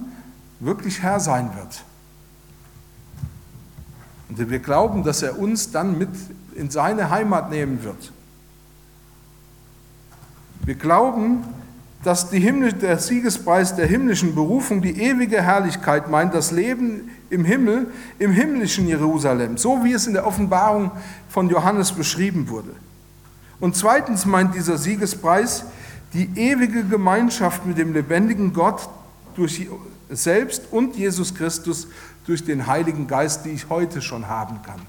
wirklich 0.60 1.02
Herr 1.02 1.20
sein 1.20 1.50
wird. 1.58 1.84
Und 4.30 4.52
wir 4.52 4.60
glauben, 4.60 5.04
dass 5.04 5.24
er 5.24 5.40
uns 5.40 5.72
dann 5.72 5.98
mit 5.98 6.10
in 6.54 6.70
seine 6.70 7.10
Heimat 7.10 7.50
nehmen 7.50 7.84
wird. 7.84 8.14
Wir 10.64 10.76
glauben, 10.76 11.44
dass 12.04 12.30
Himmel, 12.30 12.74
der 12.74 13.00
Siegespreis 13.00 13.76
der 13.76 13.88
himmlischen 13.88 14.36
Berufung 14.36 14.84
die 14.84 15.02
ewige 15.02 15.42
Herrlichkeit 15.42 16.08
meint, 16.08 16.36
das 16.36 16.52
Leben 16.52 17.10
im 17.32 17.46
Himmel, 17.46 17.92
im 18.20 18.32
himmlischen 18.32 18.88
Jerusalem, 18.88 19.58
so 19.58 19.84
wie 19.84 19.94
es 19.94 20.06
in 20.06 20.14
der 20.14 20.28
Offenbarung 20.28 20.92
von 21.30 21.50
Johannes 21.50 21.92
beschrieben 21.92 22.50
wurde. 22.50 22.76
Und 23.60 23.76
zweitens 23.76 24.26
meint 24.26 24.56
dieser 24.56 24.78
Siegespreis 24.78 25.66
die 26.14 26.30
ewige 26.36 26.84
Gemeinschaft 26.84 27.66
mit 27.66 27.78
dem 27.78 27.94
lebendigen 27.94 28.54
Gott 28.54 28.90
durch 29.36 29.68
selbst 30.10 30.64
und 30.72 30.96
Jesus 30.96 31.36
Christus 31.36 31.88
durch 32.26 32.44
den 32.44 32.68
Heiligen 32.68 33.08
Geist, 33.08 33.46
die 33.46 33.50
ich 33.50 33.70
heute 33.70 34.02
schon 34.02 34.28
haben 34.28 34.62
kann. 34.64 34.82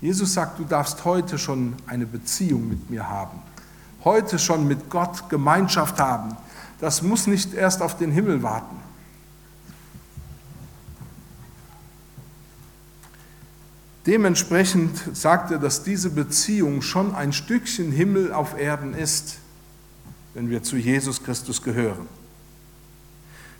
Jesus 0.00 0.32
sagt, 0.32 0.58
du 0.58 0.64
darfst 0.64 1.04
heute 1.04 1.38
schon 1.38 1.74
eine 1.86 2.06
Beziehung 2.06 2.68
mit 2.68 2.88
mir 2.88 3.08
haben 3.08 3.42
heute 4.04 4.38
schon 4.38 4.66
mit 4.66 4.88
Gott 4.90 5.28
Gemeinschaft 5.28 5.98
haben. 5.98 6.36
Das 6.80 7.02
muss 7.02 7.26
nicht 7.26 7.54
erst 7.54 7.82
auf 7.82 7.96
den 7.98 8.10
Himmel 8.10 8.42
warten. 8.42 8.76
Dementsprechend 14.10 15.16
sagt 15.16 15.52
er, 15.52 15.58
dass 15.60 15.84
diese 15.84 16.10
Beziehung 16.10 16.82
schon 16.82 17.14
ein 17.14 17.32
Stückchen 17.32 17.92
Himmel 17.92 18.32
auf 18.32 18.58
Erden 18.58 18.92
ist, 18.92 19.36
wenn 20.34 20.50
wir 20.50 20.64
zu 20.64 20.76
Jesus 20.76 21.22
Christus 21.22 21.62
gehören. 21.62 22.08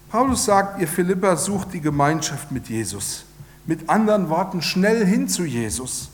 Paulus 0.09 0.45
sagt, 0.45 0.81
ihr 0.81 0.89
Philippa 0.89 1.37
sucht 1.37 1.73
die 1.73 1.81
Gemeinschaft 1.81 2.51
mit 2.51 2.69
Jesus. 2.69 3.27
Mit 3.65 3.89
anderen 3.89 4.29
Worten, 4.29 4.61
schnell 4.61 5.07
hin 5.07 5.29
zu 5.29 5.45
Jesus. 5.45 6.09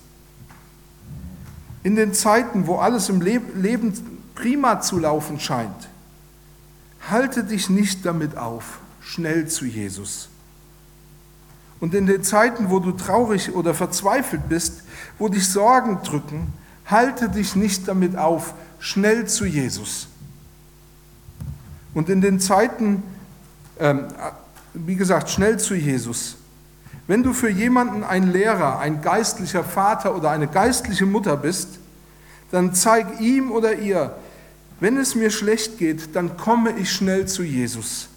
In 1.82 1.96
den 1.96 2.12
Zeiten, 2.12 2.66
wo 2.66 2.76
alles 2.76 3.08
im 3.08 3.22
Leben 3.22 3.94
prima 4.34 4.82
zu 4.82 4.98
laufen 4.98 5.40
scheint, 5.40 5.88
halte 7.08 7.42
dich 7.42 7.70
nicht 7.70 8.04
damit 8.04 8.36
auf, 8.36 8.80
schnell 9.00 9.48
zu 9.48 9.64
Jesus. 9.64 10.28
Und 11.80 11.94
in 11.94 12.06
den 12.06 12.22
Zeiten, 12.22 12.70
wo 12.70 12.78
du 12.78 12.92
traurig 12.92 13.54
oder 13.54 13.74
verzweifelt 13.74 14.48
bist, 14.48 14.82
wo 15.18 15.28
dich 15.28 15.48
Sorgen 15.48 16.02
drücken, 16.02 16.52
halte 16.86 17.28
dich 17.28 17.56
nicht 17.56 17.88
damit 17.88 18.16
auf, 18.16 18.54
schnell 18.78 19.26
zu 19.26 19.44
Jesus. 19.44 20.08
Und 21.94 22.08
in 22.08 22.20
den 22.20 22.40
Zeiten, 22.40 23.02
ähm, 23.78 24.04
wie 24.74 24.96
gesagt, 24.96 25.30
schnell 25.30 25.58
zu 25.58 25.74
Jesus. 25.74 26.36
Wenn 27.06 27.22
du 27.22 27.32
für 27.32 27.50
jemanden 27.50 28.04
ein 28.04 28.32
Lehrer, 28.32 28.78
ein 28.78 29.00
geistlicher 29.00 29.64
Vater 29.64 30.16
oder 30.16 30.30
eine 30.30 30.48
geistliche 30.48 31.06
Mutter 31.06 31.36
bist, 31.36 31.78
dann 32.50 32.74
zeig 32.74 33.20
ihm 33.20 33.50
oder 33.50 33.74
ihr, 33.74 34.14
wenn 34.80 34.96
es 34.96 35.14
mir 35.14 35.30
schlecht 35.30 35.78
geht, 35.78 36.14
dann 36.14 36.36
komme 36.36 36.72
ich 36.78 36.92
schnell 36.92 37.26
zu 37.26 37.42
Jesus. 37.42 38.08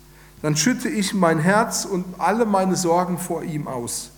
Dann 0.42 0.56
schütte 0.56 0.88
ich 0.88 1.14
mein 1.14 1.40
Herz 1.40 1.86
und 1.86 2.06
alle 2.18 2.46
meine 2.46 2.76
Sorgen 2.76 3.18
vor 3.18 3.44
ihm 3.44 3.68
aus. 3.68 4.12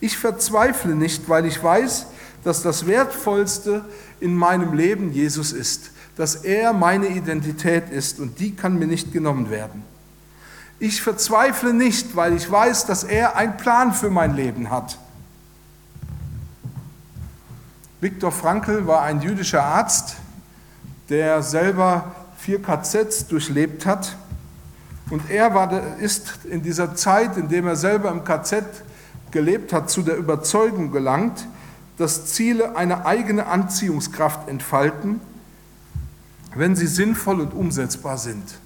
Ich 0.00 0.18
verzweifle 0.18 0.94
nicht, 0.94 1.28
weil 1.28 1.46
ich 1.46 1.62
weiß, 1.62 2.06
dass 2.44 2.62
das 2.62 2.86
Wertvollste 2.86 3.84
in 4.20 4.34
meinem 4.34 4.74
Leben 4.74 5.12
Jesus 5.12 5.52
ist, 5.52 5.90
dass 6.16 6.36
er 6.36 6.72
meine 6.72 7.08
Identität 7.08 7.90
ist 7.90 8.20
und 8.20 8.38
die 8.38 8.54
kann 8.54 8.78
mir 8.78 8.86
nicht 8.86 9.12
genommen 9.12 9.50
werden. 9.50 9.82
Ich 10.78 11.00
verzweifle 11.00 11.72
nicht, 11.72 12.16
weil 12.16 12.34
ich 12.34 12.50
weiß, 12.50 12.84
dass 12.86 13.04
er 13.04 13.36
einen 13.36 13.56
Plan 13.56 13.94
für 13.94 14.10
mein 14.10 14.36
Leben 14.36 14.70
hat. 14.70 14.98
Viktor 18.00 18.30
Frankl 18.30 18.86
war 18.86 19.02
ein 19.02 19.22
jüdischer 19.22 19.64
Arzt, 19.64 20.16
der 21.08 21.42
selber 21.42 22.14
vier 22.36 22.60
KZs 22.60 23.26
durchlebt 23.26 23.86
hat. 23.86 24.16
Und 25.10 25.30
er 25.30 25.54
war, 25.54 25.96
ist 25.98 26.40
in 26.44 26.62
dieser 26.62 26.94
Zeit, 26.94 27.36
in 27.36 27.48
der 27.48 27.64
er 27.64 27.76
selber 27.76 28.10
im 28.10 28.24
KZ 28.24 28.64
gelebt 29.30 29.72
hat, 29.72 29.90
zu 29.90 30.02
der 30.02 30.16
Überzeugung 30.16 30.90
gelangt, 30.90 31.46
dass 31.96 32.26
Ziele 32.26 32.76
eine 32.76 33.06
eigene 33.06 33.46
Anziehungskraft 33.46 34.48
entfalten, 34.48 35.20
wenn 36.54 36.74
sie 36.74 36.86
sinnvoll 36.86 37.40
und 37.40 37.54
umsetzbar 37.54 38.18
sind. 38.18 38.58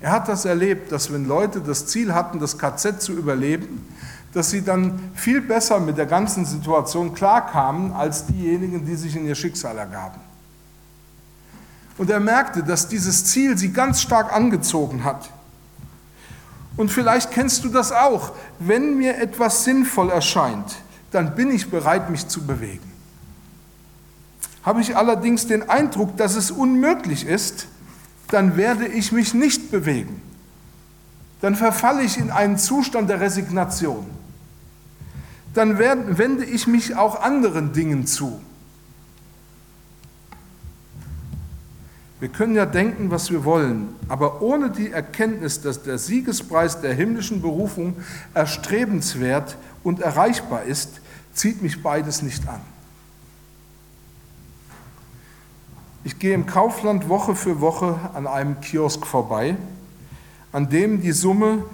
Er 0.00 0.12
hat 0.12 0.28
das 0.28 0.44
erlebt, 0.44 0.92
dass 0.92 1.12
wenn 1.12 1.26
Leute 1.26 1.60
das 1.60 1.86
Ziel 1.86 2.14
hatten, 2.14 2.38
das 2.38 2.56
KZ 2.56 3.02
zu 3.02 3.12
überleben, 3.12 3.86
dass 4.32 4.50
sie 4.50 4.62
dann 4.62 5.10
viel 5.14 5.40
besser 5.40 5.80
mit 5.80 5.98
der 5.98 6.06
ganzen 6.06 6.44
Situation 6.44 7.14
klarkamen 7.14 7.92
als 7.92 8.26
diejenigen, 8.26 8.84
die 8.84 8.94
sich 8.94 9.16
in 9.16 9.26
ihr 9.26 9.34
Schicksal 9.34 9.76
ergaben. 9.76 10.20
Und 11.98 12.10
er 12.10 12.20
merkte, 12.20 12.62
dass 12.62 12.88
dieses 12.88 13.24
Ziel 13.24 13.58
sie 13.58 13.72
ganz 13.72 14.00
stark 14.00 14.32
angezogen 14.32 15.04
hat. 15.04 15.28
Und 16.76 16.92
vielleicht 16.92 17.32
kennst 17.32 17.64
du 17.64 17.68
das 17.68 17.90
auch. 17.90 18.32
Wenn 18.60 18.96
mir 18.96 19.18
etwas 19.18 19.64
sinnvoll 19.64 20.10
erscheint, 20.10 20.76
dann 21.10 21.34
bin 21.34 21.50
ich 21.50 21.70
bereit, 21.70 22.08
mich 22.08 22.28
zu 22.28 22.46
bewegen. 22.46 22.92
Habe 24.62 24.80
ich 24.80 24.96
allerdings 24.96 25.46
den 25.48 25.68
Eindruck, 25.68 26.16
dass 26.16 26.36
es 26.36 26.52
unmöglich 26.52 27.26
ist, 27.26 27.66
dann 28.28 28.56
werde 28.56 28.86
ich 28.86 29.10
mich 29.10 29.34
nicht 29.34 29.70
bewegen. 29.70 30.22
Dann 31.40 31.56
verfalle 31.56 32.02
ich 32.02 32.18
in 32.18 32.30
einen 32.30 32.58
Zustand 32.58 33.10
der 33.10 33.20
Resignation. 33.20 34.06
Dann 35.54 35.78
wende 35.78 36.44
ich 36.44 36.66
mich 36.66 36.94
auch 36.94 37.22
anderen 37.22 37.72
Dingen 37.72 38.06
zu. 38.06 38.40
Wir 42.20 42.28
können 42.28 42.56
ja 42.56 42.66
denken, 42.66 43.10
was 43.10 43.30
wir 43.30 43.44
wollen, 43.44 43.94
aber 44.08 44.42
ohne 44.42 44.70
die 44.70 44.90
Erkenntnis, 44.90 45.60
dass 45.60 45.82
der 45.84 45.98
Siegespreis 45.98 46.80
der 46.80 46.92
himmlischen 46.92 47.40
Berufung 47.40 47.94
erstrebenswert 48.34 49.56
und 49.84 50.00
erreichbar 50.00 50.64
ist, 50.64 51.00
zieht 51.32 51.62
mich 51.62 51.80
beides 51.82 52.22
nicht 52.22 52.48
an. 52.48 52.60
Ich 56.02 56.18
gehe 56.18 56.34
im 56.34 56.46
Kaufland 56.46 57.08
Woche 57.08 57.36
für 57.36 57.60
Woche 57.60 57.98
an 58.14 58.26
einem 58.26 58.60
Kiosk 58.60 59.06
vorbei, 59.06 59.56
an 60.50 60.70
dem 60.70 61.00
die 61.00 61.12
Summe, 61.12 61.64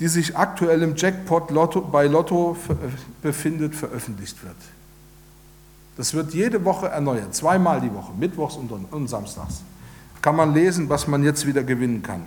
die 0.00 0.08
sich 0.08 0.36
aktuell 0.36 0.82
im 0.82 0.96
Jackpot 0.96 1.50
Lotto, 1.50 1.80
bei 1.82 2.06
Lotto 2.06 2.56
befindet, 3.22 3.74
veröffentlicht 3.74 4.42
wird. 4.42 4.56
Das 5.96 6.12
wird 6.12 6.34
jede 6.34 6.64
Woche 6.64 6.88
erneuert, 6.88 7.34
zweimal 7.34 7.80
die 7.80 7.92
Woche, 7.92 8.12
mittwochs 8.18 8.56
und, 8.56 8.70
und 8.70 9.08
samstags. 9.08 9.62
Kann 10.20 10.36
man 10.36 10.52
lesen, 10.52 10.88
was 10.88 11.06
man 11.06 11.22
jetzt 11.22 11.46
wieder 11.46 11.62
gewinnen 11.62 12.02
kann. 12.02 12.22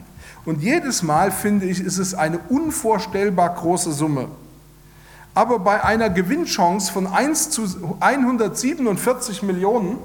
Und 0.46 0.62
jedes 0.64 1.04
Mal, 1.04 1.32
finde 1.32 1.66
ich, 1.66 1.80
ist 1.80 1.98
es 1.98 2.14
eine 2.14 2.40
unvorstellbar 2.50 3.54
große 3.56 3.92
Summe. 3.92 4.30
Aber 5.36 5.60
bei 5.60 5.84
einer 5.84 6.10
Gewinnchance 6.10 6.92
von 6.92 7.06
1 7.06 7.52
zu 7.52 7.96
147 8.00 9.44
Millionen 9.44 9.98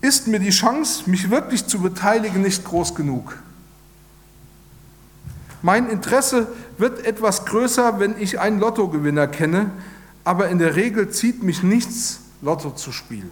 ist 0.00 0.26
mir 0.26 0.38
die 0.38 0.50
Chance, 0.50 1.08
mich 1.08 1.30
wirklich 1.30 1.66
zu 1.66 1.80
beteiligen, 1.80 2.42
nicht 2.42 2.64
groß 2.64 2.94
genug. 2.94 3.38
Mein 5.62 5.88
Interesse 5.88 6.46
wird 6.76 7.06
etwas 7.06 7.46
größer, 7.46 7.98
wenn 7.98 8.16
ich 8.18 8.38
einen 8.38 8.58
Lottogewinner 8.58 9.26
kenne, 9.26 9.70
aber 10.24 10.48
in 10.48 10.58
der 10.58 10.74
Regel 10.74 11.10
zieht 11.10 11.42
mich 11.42 11.62
nichts, 11.62 12.20
Lotto 12.40 12.70
zu 12.70 12.92
spielen. 12.92 13.30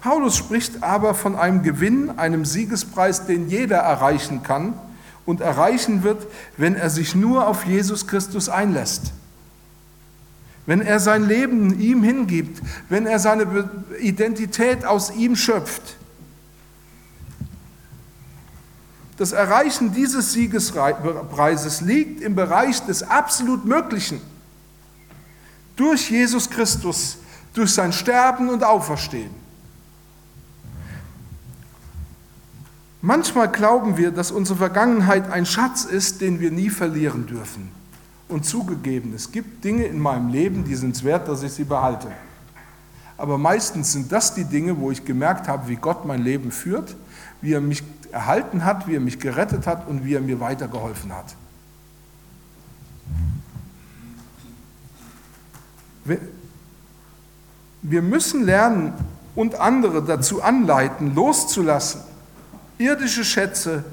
Paulus 0.00 0.36
spricht 0.36 0.82
aber 0.82 1.14
von 1.14 1.36
einem 1.36 1.62
Gewinn, 1.62 2.18
einem 2.18 2.44
Siegespreis, 2.44 3.26
den 3.26 3.48
jeder 3.48 3.78
erreichen 3.78 4.42
kann 4.42 4.74
und 5.24 5.40
erreichen 5.40 6.02
wird, 6.02 6.26
wenn 6.56 6.74
er 6.76 6.90
sich 6.90 7.14
nur 7.14 7.48
auf 7.48 7.64
Jesus 7.64 8.06
Christus 8.06 8.48
einlässt. 8.48 9.12
Wenn 10.66 10.80
er 10.80 11.00
sein 11.00 11.26
Leben 11.26 11.80
ihm 11.80 12.02
hingibt, 12.02 12.60
wenn 12.88 13.06
er 13.06 13.18
seine 13.18 13.68
Identität 14.00 14.84
aus 14.84 15.12
ihm 15.14 15.36
schöpft. 15.36 15.96
Das 19.16 19.32
Erreichen 19.32 19.94
dieses 19.94 20.32
Siegespreises 20.32 21.80
liegt 21.80 22.20
im 22.20 22.34
Bereich 22.34 22.80
des 22.84 23.02
absolut 23.02 23.64
Möglichen 23.64 24.20
durch 25.76 26.10
Jesus 26.10 26.50
Christus, 26.50 27.18
durch 27.52 27.72
sein 27.72 27.92
Sterben 27.92 28.48
und 28.48 28.64
Auferstehen. 28.64 29.30
Manchmal 33.02 33.48
glauben 33.48 33.96
wir, 33.96 34.10
dass 34.10 34.32
unsere 34.32 34.58
Vergangenheit 34.58 35.30
ein 35.30 35.46
Schatz 35.46 35.84
ist, 35.84 36.20
den 36.20 36.40
wir 36.40 36.50
nie 36.50 36.70
verlieren 36.70 37.26
dürfen. 37.26 37.70
Und 38.28 38.44
zugegeben, 38.44 39.14
es 39.14 39.30
gibt 39.30 39.62
Dinge 39.62 39.84
in 39.84 40.00
meinem 40.00 40.30
Leben, 40.30 40.64
die 40.64 40.74
sind 40.74 40.96
es 40.96 41.04
wert, 41.04 41.28
dass 41.28 41.44
ich 41.44 41.52
sie 41.52 41.62
behalte. 41.62 42.08
Aber 43.16 43.38
meistens 43.38 43.92
sind 43.92 44.10
das 44.10 44.34
die 44.34 44.44
Dinge, 44.44 44.78
wo 44.78 44.90
ich 44.90 45.04
gemerkt 45.04 45.46
habe, 45.46 45.68
wie 45.68 45.76
Gott 45.76 46.04
mein 46.04 46.22
Leben 46.22 46.50
führt, 46.50 46.96
wie 47.40 47.52
er 47.52 47.60
mich 47.60 47.84
erhalten 48.10 48.64
hat, 48.64 48.88
wie 48.88 48.96
er 48.96 49.00
mich 49.00 49.20
gerettet 49.20 49.66
hat 49.66 49.86
und 49.86 50.04
wie 50.04 50.14
er 50.14 50.20
mir 50.20 50.40
weitergeholfen 50.40 51.14
hat. 51.14 51.36
Wir 57.82 58.02
müssen 58.02 58.44
lernen 58.44 58.92
und 59.34 59.54
andere 59.54 60.02
dazu 60.02 60.42
anleiten, 60.42 61.14
loszulassen, 61.14 62.00
irdische 62.78 63.24
Schätze 63.24 63.84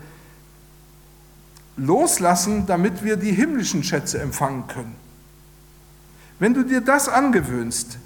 loslassen, 1.76 2.66
damit 2.66 3.04
wir 3.04 3.18
die 3.18 3.32
himmlischen 3.32 3.84
Schätze 3.84 4.22
empfangen 4.22 4.68
können. 4.68 4.96
Wenn 6.40 6.54
du 6.54 6.64
dir 6.64 6.82
das 6.82 7.10
angewöhnst 7.10 7.98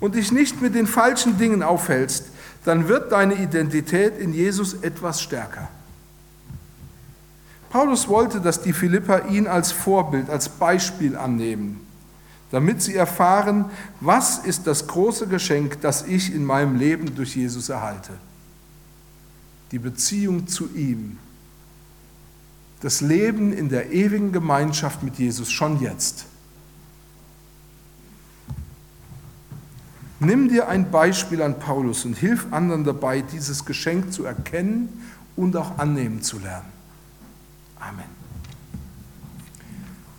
und 0.00 0.14
dich 0.14 0.32
nicht 0.32 0.62
mit 0.62 0.74
den 0.74 0.86
falschen 0.86 1.38
Dingen 1.38 1.62
aufhältst, 1.62 2.26
dann 2.64 2.88
wird 2.88 3.12
deine 3.12 3.34
Identität 3.34 4.18
in 4.18 4.32
Jesus 4.32 4.74
etwas 4.82 5.22
stärker. 5.22 5.68
Paulus 7.70 8.08
wollte, 8.08 8.40
dass 8.40 8.62
die 8.62 8.72
Philipper 8.72 9.26
ihn 9.28 9.46
als 9.46 9.72
Vorbild, 9.72 10.30
als 10.30 10.48
Beispiel 10.48 11.16
annehmen 11.16 11.87
damit 12.50 12.82
sie 12.82 12.94
erfahren, 12.94 13.66
was 14.00 14.38
ist 14.38 14.66
das 14.66 14.86
große 14.86 15.26
Geschenk, 15.26 15.80
das 15.80 16.06
ich 16.06 16.32
in 16.32 16.44
meinem 16.44 16.76
Leben 16.76 17.14
durch 17.14 17.36
Jesus 17.36 17.68
erhalte. 17.68 18.12
Die 19.70 19.78
Beziehung 19.78 20.46
zu 20.46 20.74
ihm. 20.74 21.18
Das 22.80 23.00
Leben 23.00 23.52
in 23.52 23.68
der 23.68 23.92
ewigen 23.92 24.32
Gemeinschaft 24.32 25.02
mit 25.02 25.18
Jesus 25.18 25.50
schon 25.50 25.80
jetzt. 25.80 26.26
Nimm 30.20 30.48
dir 30.48 30.68
ein 30.68 30.90
Beispiel 30.90 31.42
an 31.42 31.58
Paulus 31.58 32.04
und 32.04 32.16
hilf 32.16 32.46
anderen 32.50 32.84
dabei, 32.84 33.20
dieses 33.20 33.64
Geschenk 33.64 34.12
zu 34.12 34.24
erkennen 34.24 34.88
und 35.36 35.54
auch 35.56 35.78
annehmen 35.78 36.22
zu 36.22 36.38
lernen. 36.38 36.66
Amen. 37.78 38.18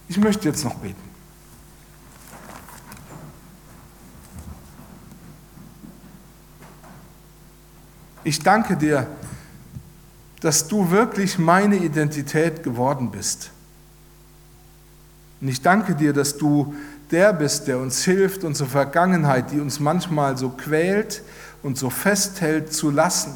Ich 0.08 0.18
möchte 0.18 0.48
jetzt 0.48 0.64
noch 0.64 0.76
beten. 0.76 1.09
Ich 8.30 8.44
danke 8.44 8.78
dir, 8.78 9.08
dass 10.42 10.68
du 10.68 10.92
wirklich 10.92 11.40
meine 11.40 11.78
Identität 11.78 12.62
geworden 12.62 13.10
bist. 13.10 13.50
Und 15.42 15.48
ich 15.48 15.64
danke 15.64 15.96
dir, 15.96 16.14
dass 16.14 16.38
du 16.38 16.76
der 17.10 17.34
bist, 17.34 17.68
der 17.68 17.80
uns 17.80 18.04
hilft, 18.04 18.44
unsere 18.44 18.70
Vergangenheit, 18.70 19.50
die 19.50 19.60
uns 19.60 19.80
manchmal 19.80 20.38
so 20.38 20.50
quält 20.50 21.24
und 21.64 21.80
so 21.80 21.90
festhält, 21.90 22.72
zu 22.72 22.92
lassen 22.92 23.36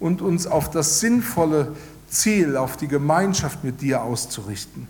und 0.00 0.20
uns 0.20 0.48
auf 0.48 0.68
das 0.68 0.98
sinnvolle 0.98 1.76
Ziel, 2.08 2.56
auf 2.56 2.76
die 2.76 2.88
Gemeinschaft 2.88 3.62
mit 3.62 3.82
dir 3.82 4.02
auszurichten. 4.02 4.88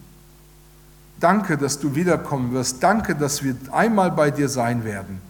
Danke, 1.21 1.59
dass 1.59 1.79
du 1.79 1.95
wiederkommen 1.95 2.55
wirst. 2.55 2.83
Danke, 2.83 3.15
dass 3.15 3.43
wir 3.43 3.57
einmal 3.73 4.11
bei 4.11 4.31
dir 4.31 4.49
sein 4.49 4.85
werden. 4.85 5.21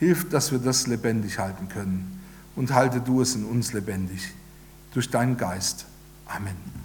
Hilf, 0.00 0.28
dass 0.30 0.50
wir 0.50 0.58
das 0.58 0.88
lebendig 0.88 1.38
halten 1.38 1.68
können 1.68 2.21
und 2.56 2.72
halte 2.72 3.00
du 3.00 3.20
es 3.20 3.34
in 3.34 3.44
uns 3.44 3.72
lebendig 3.72 4.32
durch 4.92 5.10
deinen 5.10 5.36
Geist. 5.36 5.86
Amen. 6.26 6.81